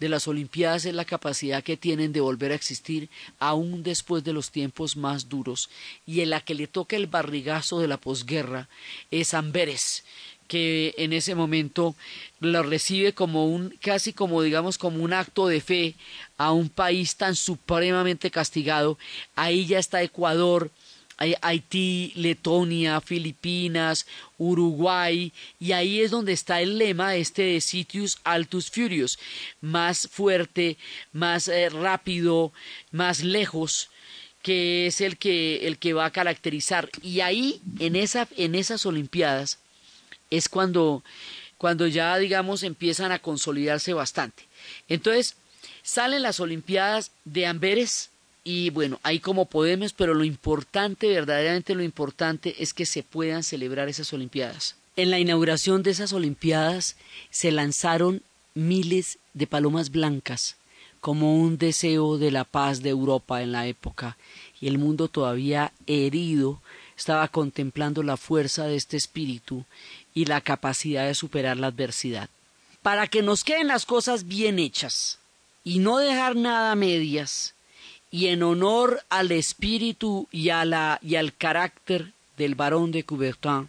[0.00, 4.32] de las Olimpiadas es la capacidad que tienen de volver a existir aún después de
[4.32, 5.70] los tiempos más duros.
[6.06, 8.68] Y en la que le toca el barrigazo de la posguerra
[9.12, 10.02] es Amberes,
[10.48, 11.94] que en ese momento
[12.40, 15.94] lo recibe como un casi como digamos como un acto de fe
[16.36, 18.98] a un país tan supremamente castigado.
[19.34, 20.70] Ahí ya está Ecuador,
[21.18, 24.06] Haití, Letonia, Filipinas,
[24.38, 29.18] Uruguay, y ahí es donde está el lema este de Sitius Altus Furious,
[29.60, 30.76] más fuerte,
[31.12, 32.52] más eh, rápido,
[32.92, 33.88] más lejos,
[34.42, 36.90] que es el que, el que va a caracterizar.
[37.02, 39.58] Y ahí, en, esa, en esas Olimpiadas,
[40.30, 41.02] es cuando,
[41.58, 44.44] cuando ya, digamos, empiezan a consolidarse bastante.
[44.88, 45.36] Entonces,
[45.82, 48.10] salen las Olimpiadas de Amberes,
[48.44, 53.42] y bueno, ahí como podemos, pero lo importante, verdaderamente lo importante es que se puedan
[53.42, 54.76] celebrar esas Olimpiadas.
[54.94, 56.96] En la inauguración de esas Olimpiadas
[57.30, 58.22] se lanzaron
[58.54, 60.56] miles de palomas blancas
[61.00, 64.16] como un deseo de la paz de Europa en la época
[64.60, 66.60] y el mundo todavía herido
[66.96, 69.64] estaba contemplando la fuerza de este espíritu
[70.16, 72.30] y la capacidad de superar la adversidad.
[72.80, 75.18] Para que nos queden las cosas bien hechas
[75.62, 77.54] y no dejar nada a medias,
[78.10, 83.68] y en honor al espíritu y, a la, y al carácter del barón de Coubertin,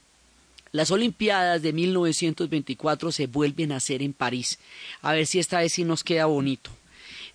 [0.72, 4.58] las Olimpiadas de 1924 se vuelven a hacer en París.
[5.02, 6.72] A ver si esta vez sí nos queda bonito.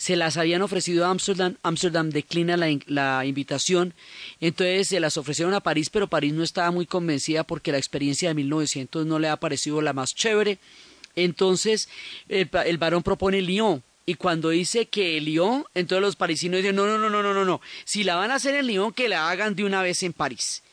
[0.03, 3.95] Se las habían ofrecido a Amsterdam, Amsterdam declina la, la, invitación,
[4.41, 8.29] entonces se las ofrecieron a París, pero París no estaba muy convencida porque la experiencia
[8.29, 10.59] de 1900 no le ha parecido la más chévere.
[11.15, 11.89] Entonces
[12.29, 16.85] el, el varón propone Lyon, y cuando dice que Lyon, entonces los parisinos dicen, no,
[16.85, 19.31] no, no, no, no, no, no, si la van a hacer en Lyon, que la
[19.31, 20.65] hagan de una vez en París.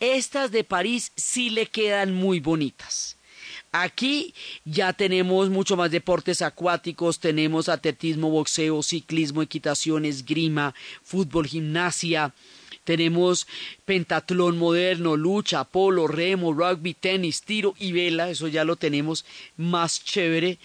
[0.00, 3.15] Estas de París sí le quedan muy bonitas.
[3.82, 4.32] Aquí
[4.64, 12.32] ya tenemos mucho más deportes acuáticos, tenemos atletismo, boxeo, ciclismo, equitación, esgrima, fútbol, gimnasia,
[12.84, 13.46] tenemos
[13.84, 20.02] pentatlón moderno, lucha, polo, remo, rugby, tenis, tiro y vela, eso ya lo tenemos más
[20.02, 20.58] chévere.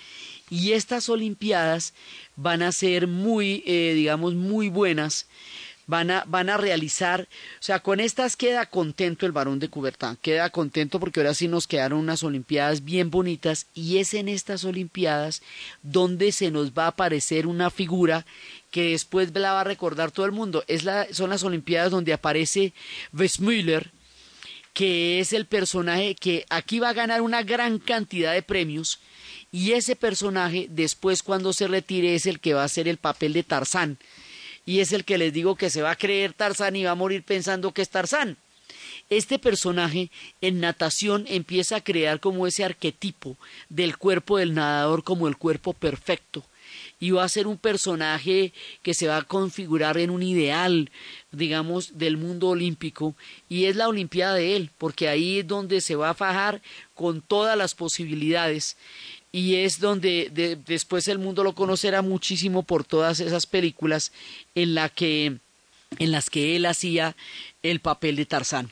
[0.50, 1.94] Y estas olimpiadas
[2.36, 5.28] van a ser muy eh, digamos muy buenas
[5.88, 7.22] van a, van a realizar,
[7.60, 11.48] o sea, con estas queda contento el varón de Coubertin, queda contento porque ahora sí
[11.48, 15.42] nos quedaron unas Olimpiadas bien bonitas y es en estas Olimpiadas
[15.84, 18.26] donde se nos va a aparecer una figura
[18.72, 20.64] que después la va a recordar todo el mundo.
[20.68, 22.74] Es la, son las Olimpiadas donde aparece
[23.14, 23.92] Westmüller,
[24.74, 29.00] que es el personaje que aquí va a ganar una gran cantidad de premios
[29.52, 33.34] y ese personaje después cuando se retire es el que va a hacer el papel
[33.34, 33.98] de Tarzán
[34.72, 36.96] y es el que les digo que se va a creer Tarzán y va a
[36.96, 38.38] morir pensando que es Tarzán.
[39.10, 40.10] Este personaje
[40.40, 43.36] en natación empieza a crear como ese arquetipo
[43.68, 46.46] del cuerpo del nadador como el cuerpo perfecto.
[47.02, 50.90] Y va a ser un personaje que se va a configurar en un ideal,
[51.34, 53.14] digamos, del mundo olímpico.
[53.50, 56.62] Y es la Olimpiada de él, porque ahí es donde se va a fajar
[56.94, 58.78] con todas las posibilidades
[59.32, 64.12] y es donde de, después el mundo lo conocerá muchísimo por todas esas películas
[64.56, 65.38] en la que
[66.00, 67.16] en las que él hacía
[67.64, 68.72] el papel de Tarzán.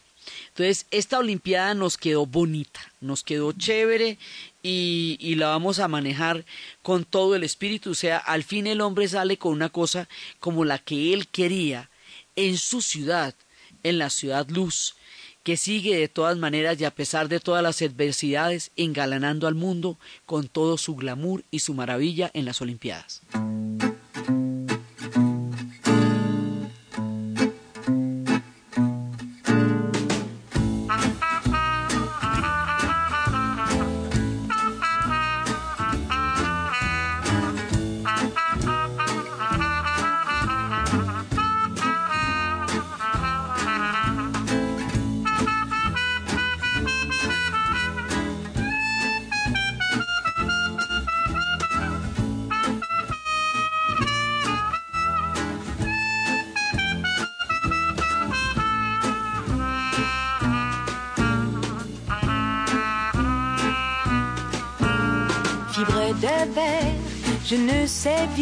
[0.49, 4.17] Entonces, esta Olimpiada nos quedó bonita, nos quedó chévere
[4.63, 6.45] y, y, la vamos a manejar
[6.81, 7.91] con todo el espíritu.
[7.91, 10.07] O sea, al fin el hombre sale con una cosa
[10.39, 11.89] como la que él quería
[12.35, 13.33] en su ciudad,
[13.83, 14.95] en la ciudad luz,
[15.49, 19.97] que sigue de todas maneras y a pesar de todas las adversidades engalanando al mundo
[20.27, 23.23] con todo su glamour y su maravilla en las Olimpiadas.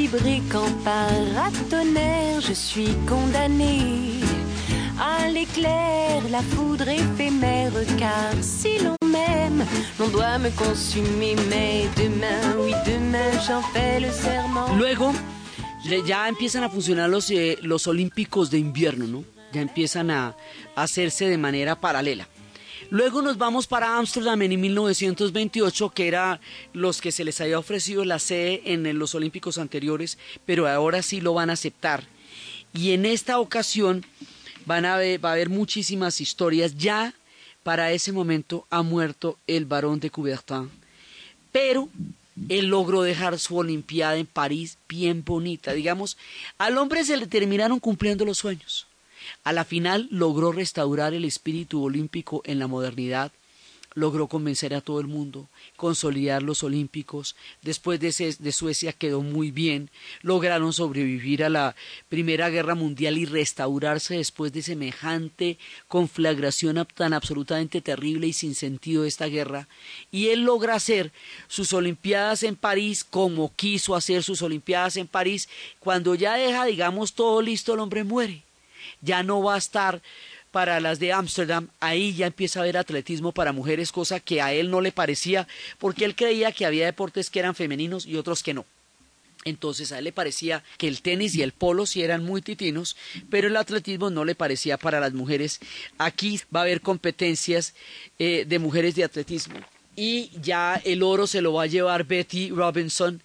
[0.09, 2.41] Sais vibrer qu'en paratonnerre.
[2.41, 4.21] Je suis condamné
[4.99, 7.71] à l'éclair, la foudre éphémère.
[7.97, 9.65] Car si l'on m'aime,
[9.99, 11.35] l'on doit me consumer.
[11.49, 14.75] Mais demain, oui, demain, j'en fais le serment.
[14.77, 15.13] Luego
[16.05, 19.23] ya empiezan a funcionar los, eh, los Olímpicos de invierno, ¿no?
[19.53, 20.35] Ya empiezan a
[20.75, 22.27] hacerse de manera paralela.
[22.89, 26.39] Luego nos vamos para Ámsterdam en 1928, que era
[26.73, 31.21] los que se les había ofrecido la sede en los Olímpicos anteriores, pero ahora sí
[31.21, 32.03] lo van a aceptar.
[32.73, 34.05] Y en esta ocasión
[34.65, 36.77] van a va a haber muchísimas historias.
[36.77, 37.13] Ya
[37.63, 40.69] para ese momento ha muerto el barón de Coubertin
[41.51, 41.89] pero
[42.49, 45.73] él logró dejar su Olimpiada en París bien bonita.
[45.73, 46.17] Digamos,
[46.57, 48.86] al hombre se le terminaron cumpliendo los sueños.
[49.43, 53.31] A la final logró restaurar el espíritu olímpico en la modernidad,
[53.97, 59.49] logró convencer a todo el mundo, consolidar los olímpicos, después de, de Suecia quedó muy
[59.49, 59.89] bien,
[60.21, 61.75] lograron sobrevivir a la
[62.07, 65.57] Primera Guerra Mundial y restaurarse después de semejante
[65.87, 69.67] conflagración tan absolutamente terrible y sin sentido de esta guerra,
[70.11, 71.11] y él logra hacer
[71.47, 75.49] sus Olimpiadas en París como quiso hacer sus Olimpiadas en París,
[75.79, 78.46] cuando ya deja, digamos, todo listo, el hombre muere
[79.01, 80.01] ya no va a estar
[80.51, 84.53] para las de Ámsterdam, ahí ya empieza a haber atletismo para mujeres, cosa que a
[84.53, 88.41] él no le parecía, porque él creía que había deportes que eran femeninos y otros
[88.41, 88.65] que no.
[89.45, 92.97] Entonces a él le parecía que el tenis y el polo sí eran muy titinos,
[93.29, 95.59] pero el atletismo no le parecía para las mujeres.
[95.97, 97.73] Aquí va a haber competencias
[98.19, 99.55] eh, de mujeres de atletismo.
[99.95, 103.21] Y ya el oro se lo va a llevar Betty Robinson.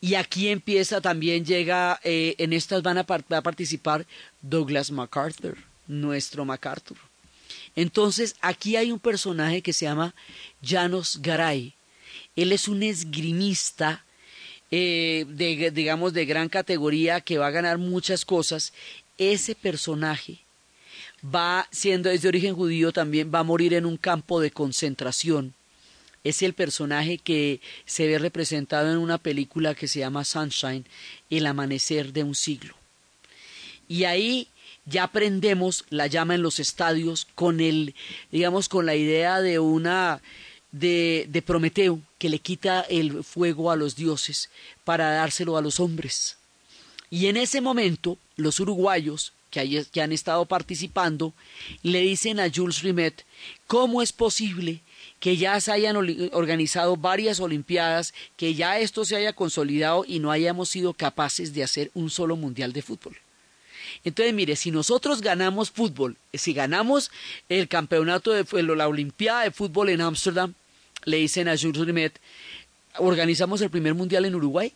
[0.00, 4.06] Y aquí empieza también, llega, eh, en estas van a, participar
[4.42, 6.98] Douglas MacArthur, nuestro MacArthur.
[7.76, 10.14] Entonces aquí hay un personaje que se llama
[10.62, 11.74] Janos Garay.
[12.36, 14.04] Él es un esgrimista
[14.70, 18.72] eh, de, digamos, de gran categoría que va a ganar muchas cosas.
[19.18, 20.40] Ese personaje
[21.22, 25.54] va, siendo es de origen judío, también va a morir en un campo de concentración.
[26.24, 30.84] Es el personaje que se ve representado en una película que se llama Sunshine,
[31.30, 32.81] El amanecer de un siglo.
[33.88, 34.48] Y ahí
[34.86, 37.94] ya aprendemos la llama en los estadios con el,
[38.30, 40.20] digamos, con la idea de una
[40.72, 44.48] de, de Prometeo que le quita el fuego a los dioses
[44.84, 46.36] para dárselo a los hombres.
[47.10, 51.34] Y en ese momento, los uruguayos que, hay- que han estado participando
[51.82, 53.24] le dicen a Jules Rimet
[53.66, 54.80] cómo es posible
[55.20, 55.96] que ya se hayan
[56.32, 61.62] organizado varias Olimpiadas, que ya esto se haya consolidado y no hayamos sido capaces de
[61.62, 63.16] hacer un solo mundial de fútbol.
[64.04, 67.10] Entonces, mire, si nosotros ganamos fútbol, si ganamos
[67.48, 68.44] el campeonato de
[68.76, 70.54] la Olimpiada de fútbol en Ámsterdam,
[71.04, 72.18] le dicen a Jules Rimet,
[72.98, 74.72] organizamos el primer mundial en Uruguay.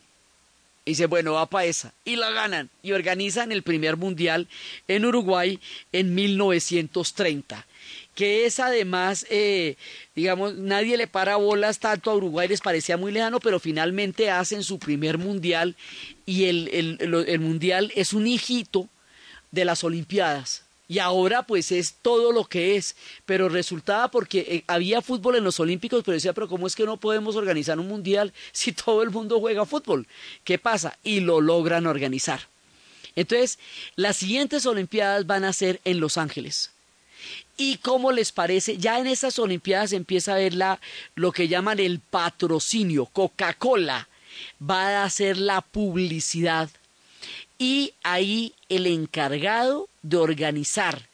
[0.85, 1.93] Y dice, bueno, va para esa.
[2.05, 2.71] Y la ganan.
[2.83, 4.47] Y organizan el primer mundial
[4.87, 5.59] en Uruguay
[5.91, 7.67] en 1930.
[8.15, 9.77] Que es además, eh,
[10.15, 14.63] digamos, nadie le para bolas tanto a Uruguay, les parecía muy lejano, pero finalmente hacen
[14.63, 15.75] su primer mundial.
[16.25, 18.89] Y el, el- el mundial es un hijito
[19.57, 20.63] de las Olimpiadas.
[20.89, 22.95] Y ahora pues es todo lo que es,
[23.25, 26.85] pero resultaba porque eh, había fútbol en los Olímpicos, pero decía, pero ¿cómo es que
[26.85, 30.07] no podemos organizar un mundial si todo el mundo juega fútbol?
[30.45, 30.97] ¿Qué pasa?
[31.03, 32.43] Y lo logran organizar.
[33.17, 33.59] Entonces,
[33.97, 36.71] las siguientes Olimpiadas van a ser en Los Ángeles.
[37.57, 38.77] ¿Y cómo les parece?
[38.77, 40.79] Ya en estas Olimpiadas empieza a ver la,
[41.15, 43.07] lo que llaman el patrocinio.
[43.07, 44.07] Coca-Cola
[44.61, 46.69] va a hacer la publicidad
[47.59, 51.09] y ahí el encargado de organizar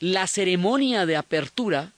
[0.00, 1.92] la ceremonia de apertura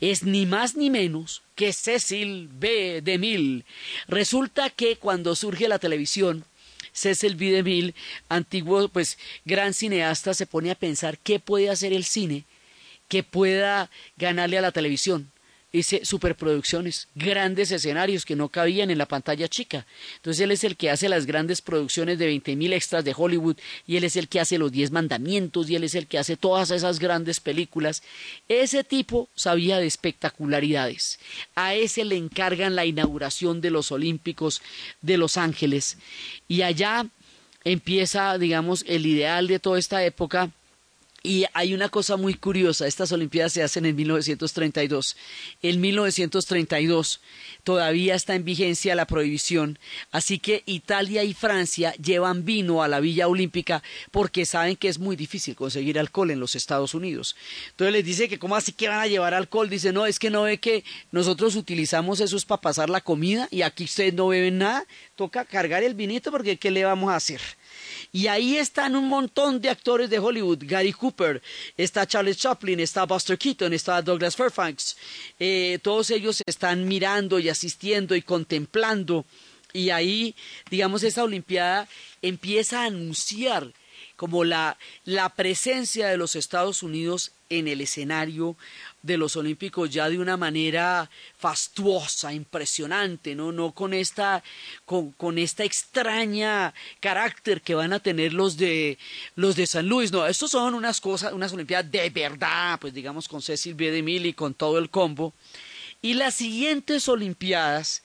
[0.00, 3.00] es ni más ni menos que Cecil B.
[3.02, 3.64] DeMille.
[4.08, 6.44] Resulta que cuando surge la televisión,
[6.92, 7.50] Cecil B.
[7.50, 7.94] DeMille,
[8.28, 12.44] antiguo pues gran cineasta, se pone a pensar qué puede hacer el cine
[13.08, 15.30] que pueda ganarle a la televisión.
[15.76, 19.84] Dice superproducciones, grandes escenarios que no cabían en la pantalla chica.
[20.16, 23.98] Entonces él es el que hace las grandes producciones de 20.000 extras de Hollywood y
[23.98, 26.70] él es el que hace los 10 mandamientos y él es el que hace todas
[26.70, 28.02] esas grandes películas.
[28.48, 31.18] Ese tipo sabía de espectacularidades.
[31.54, 34.62] A ese le encargan la inauguración de los Olímpicos
[35.02, 35.98] de Los Ángeles
[36.48, 37.04] y allá
[37.64, 40.52] empieza, digamos, el ideal de toda esta época
[41.26, 45.16] y hay una cosa muy curiosa, estas Olimpiadas se hacen en 1932.
[45.60, 47.20] En 1932
[47.64, 49.78] todavía está en vigencia la prohibición,
[50.12, 55.00] así que Italia y Francia llevan vino a la Villa Olímpica porque saben que es
[55.00, 57.34] muy difícil conseguir alcohol en los Estados Unidos.
[57.70, 60.30] Entonces les dice que cómo así que van a llevar alcohol, dice, no, es que
[60.30, 64.58] no ve que nosotros utilizamos esos para pasar la comida y aquí ustedes no beben
[64.58, 67.40] nada, toca cargar el vinito porque ¿qué le vamos a hacer?
[68.12, 70.58] Y ahí están un montón de actores de Hollywood.
[70.62, 71.42] Gary Cooper,
[71.76, 74.96] está Charles Chaplin, está Buster Keaton, está Douglas Fairfax.
[75.38, 79.24] Eh, todos ellos están mirando y asistiendo y contemplando.
[79.72, 80.34] Y ahí,
[80.70, 81.88] digamos, esa Olimpiada
[82.22, 83.72] empieza a anunciar
[84.16, 88.56] como la, la presencia de los Estados Unidos en el escenario
[89.02, 91.08] de los Olímpicos ya de una manera
[91.38, 93.52] fastuosa, impresionante, ¿no?
[93.52, 94.42] No con esta,
[94.84, 98.98] con, con esta extraña carácter que van a tener los de
[99.36, 103.28] los de San Luis, no, estos son unas cosas, unas Olimpiadas de verdad, pues digamos
[103.28, 103.90] con Cecil B.
[103.90, 105.32] DeMille y con todo el combo.
[106.02, 108.02] Y las siguientes Olimpiadas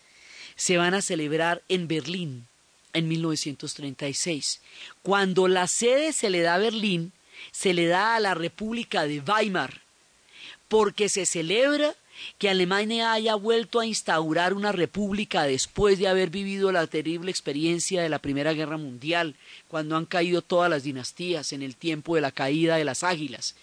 [0.56, 2.48] se van a celebrar en Berlín
[2.94, 4.62] en 1936.
[5.04, 7.12] Cuando la sede se le da a Berlín,
[7.52, 9.82] se le da a la República de Weimar,
[10.68, 11.96] porque se celebra
[12.38, 18.02] que Alemania haya vuelto a instaurar una república después de haber vivido la terrible experiencia
[18.02, 19.36] de la Primera Guerra Mundial,
[19.68, 23.56] cuando han caído todas las dinastías en el tiempo de la caída de las águilas.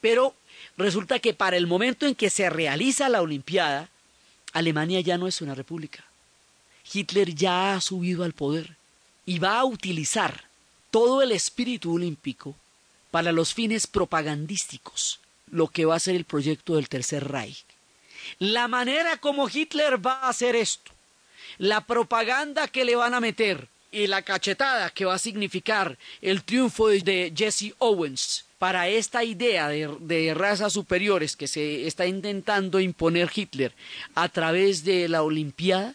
[0.00, 0.34] Pero
[0.76, 3.88] resulta que para el momento en que se realiza la Olimpiada,
[4.52, 6.04] Alemania ya no es una república.
[6.92, 8.76] Hitler ya ha subido al poder
[9.24, 10.44] y va a utilizar
[10.90, 12.54] todo el espíritu olímpico
[13.10, 15.20] para los fines propagandísticos,
[15.50, 17.64] lo que va a ser el proyecto del Tercer Reich.
[18.38, 20.92] La manera como Hitler va a hacer esto,
[21.58, 26.42] la propaganda que le van a meter y la cachetada que va a significar el
[26.42, 32.80] triunfo de Jesse Owens para esta idea de, de, razas superiores que se está intentando
[32.80, 33.72] imponer Hitler
[34.14, 35.94] a través de la Olimpiada,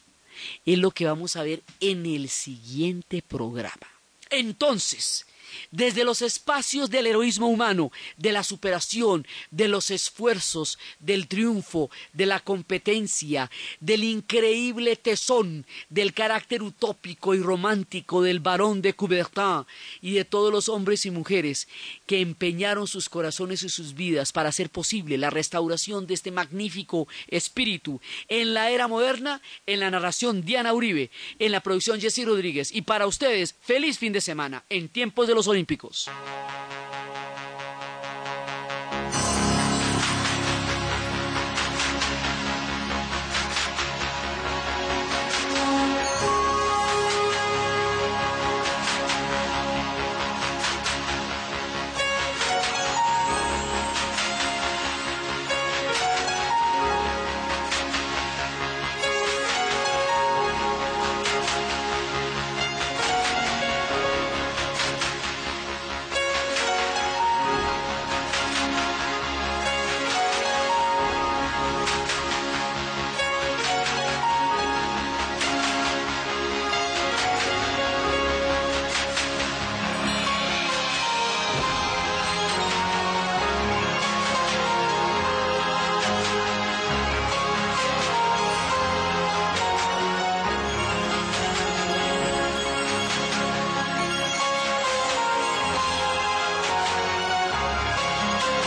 [0.66, 3.88] es lo que vamos a ver en el siguiente programa.
[4.30, 5.26] Entonces,
[5.72, 12.26] desde los espacios del heroísmo humano, de la superación, de los esfuerzos, del triunfo, de
[12.26, 13.50] la competencia,
[13.80, 19.66] del increíble tesón, del carácter utópico y romántico del barón de Coubertin
[20.02, 21.68] y de todos los hombres y mujeres
[22.06, 27.08] que empeñaron sus corazones y sus vidas para hacer posible la restauración de este magnífico
[27.28, 32.72] espíritu en la era moderna, en la narración Diana Uribe, en la producción Jesse Rodríguez.
[32.72, 34.64] Y para ustedes, feliz fin de semana.
[34.70, 36.10] En tiempos de los Olímpicos.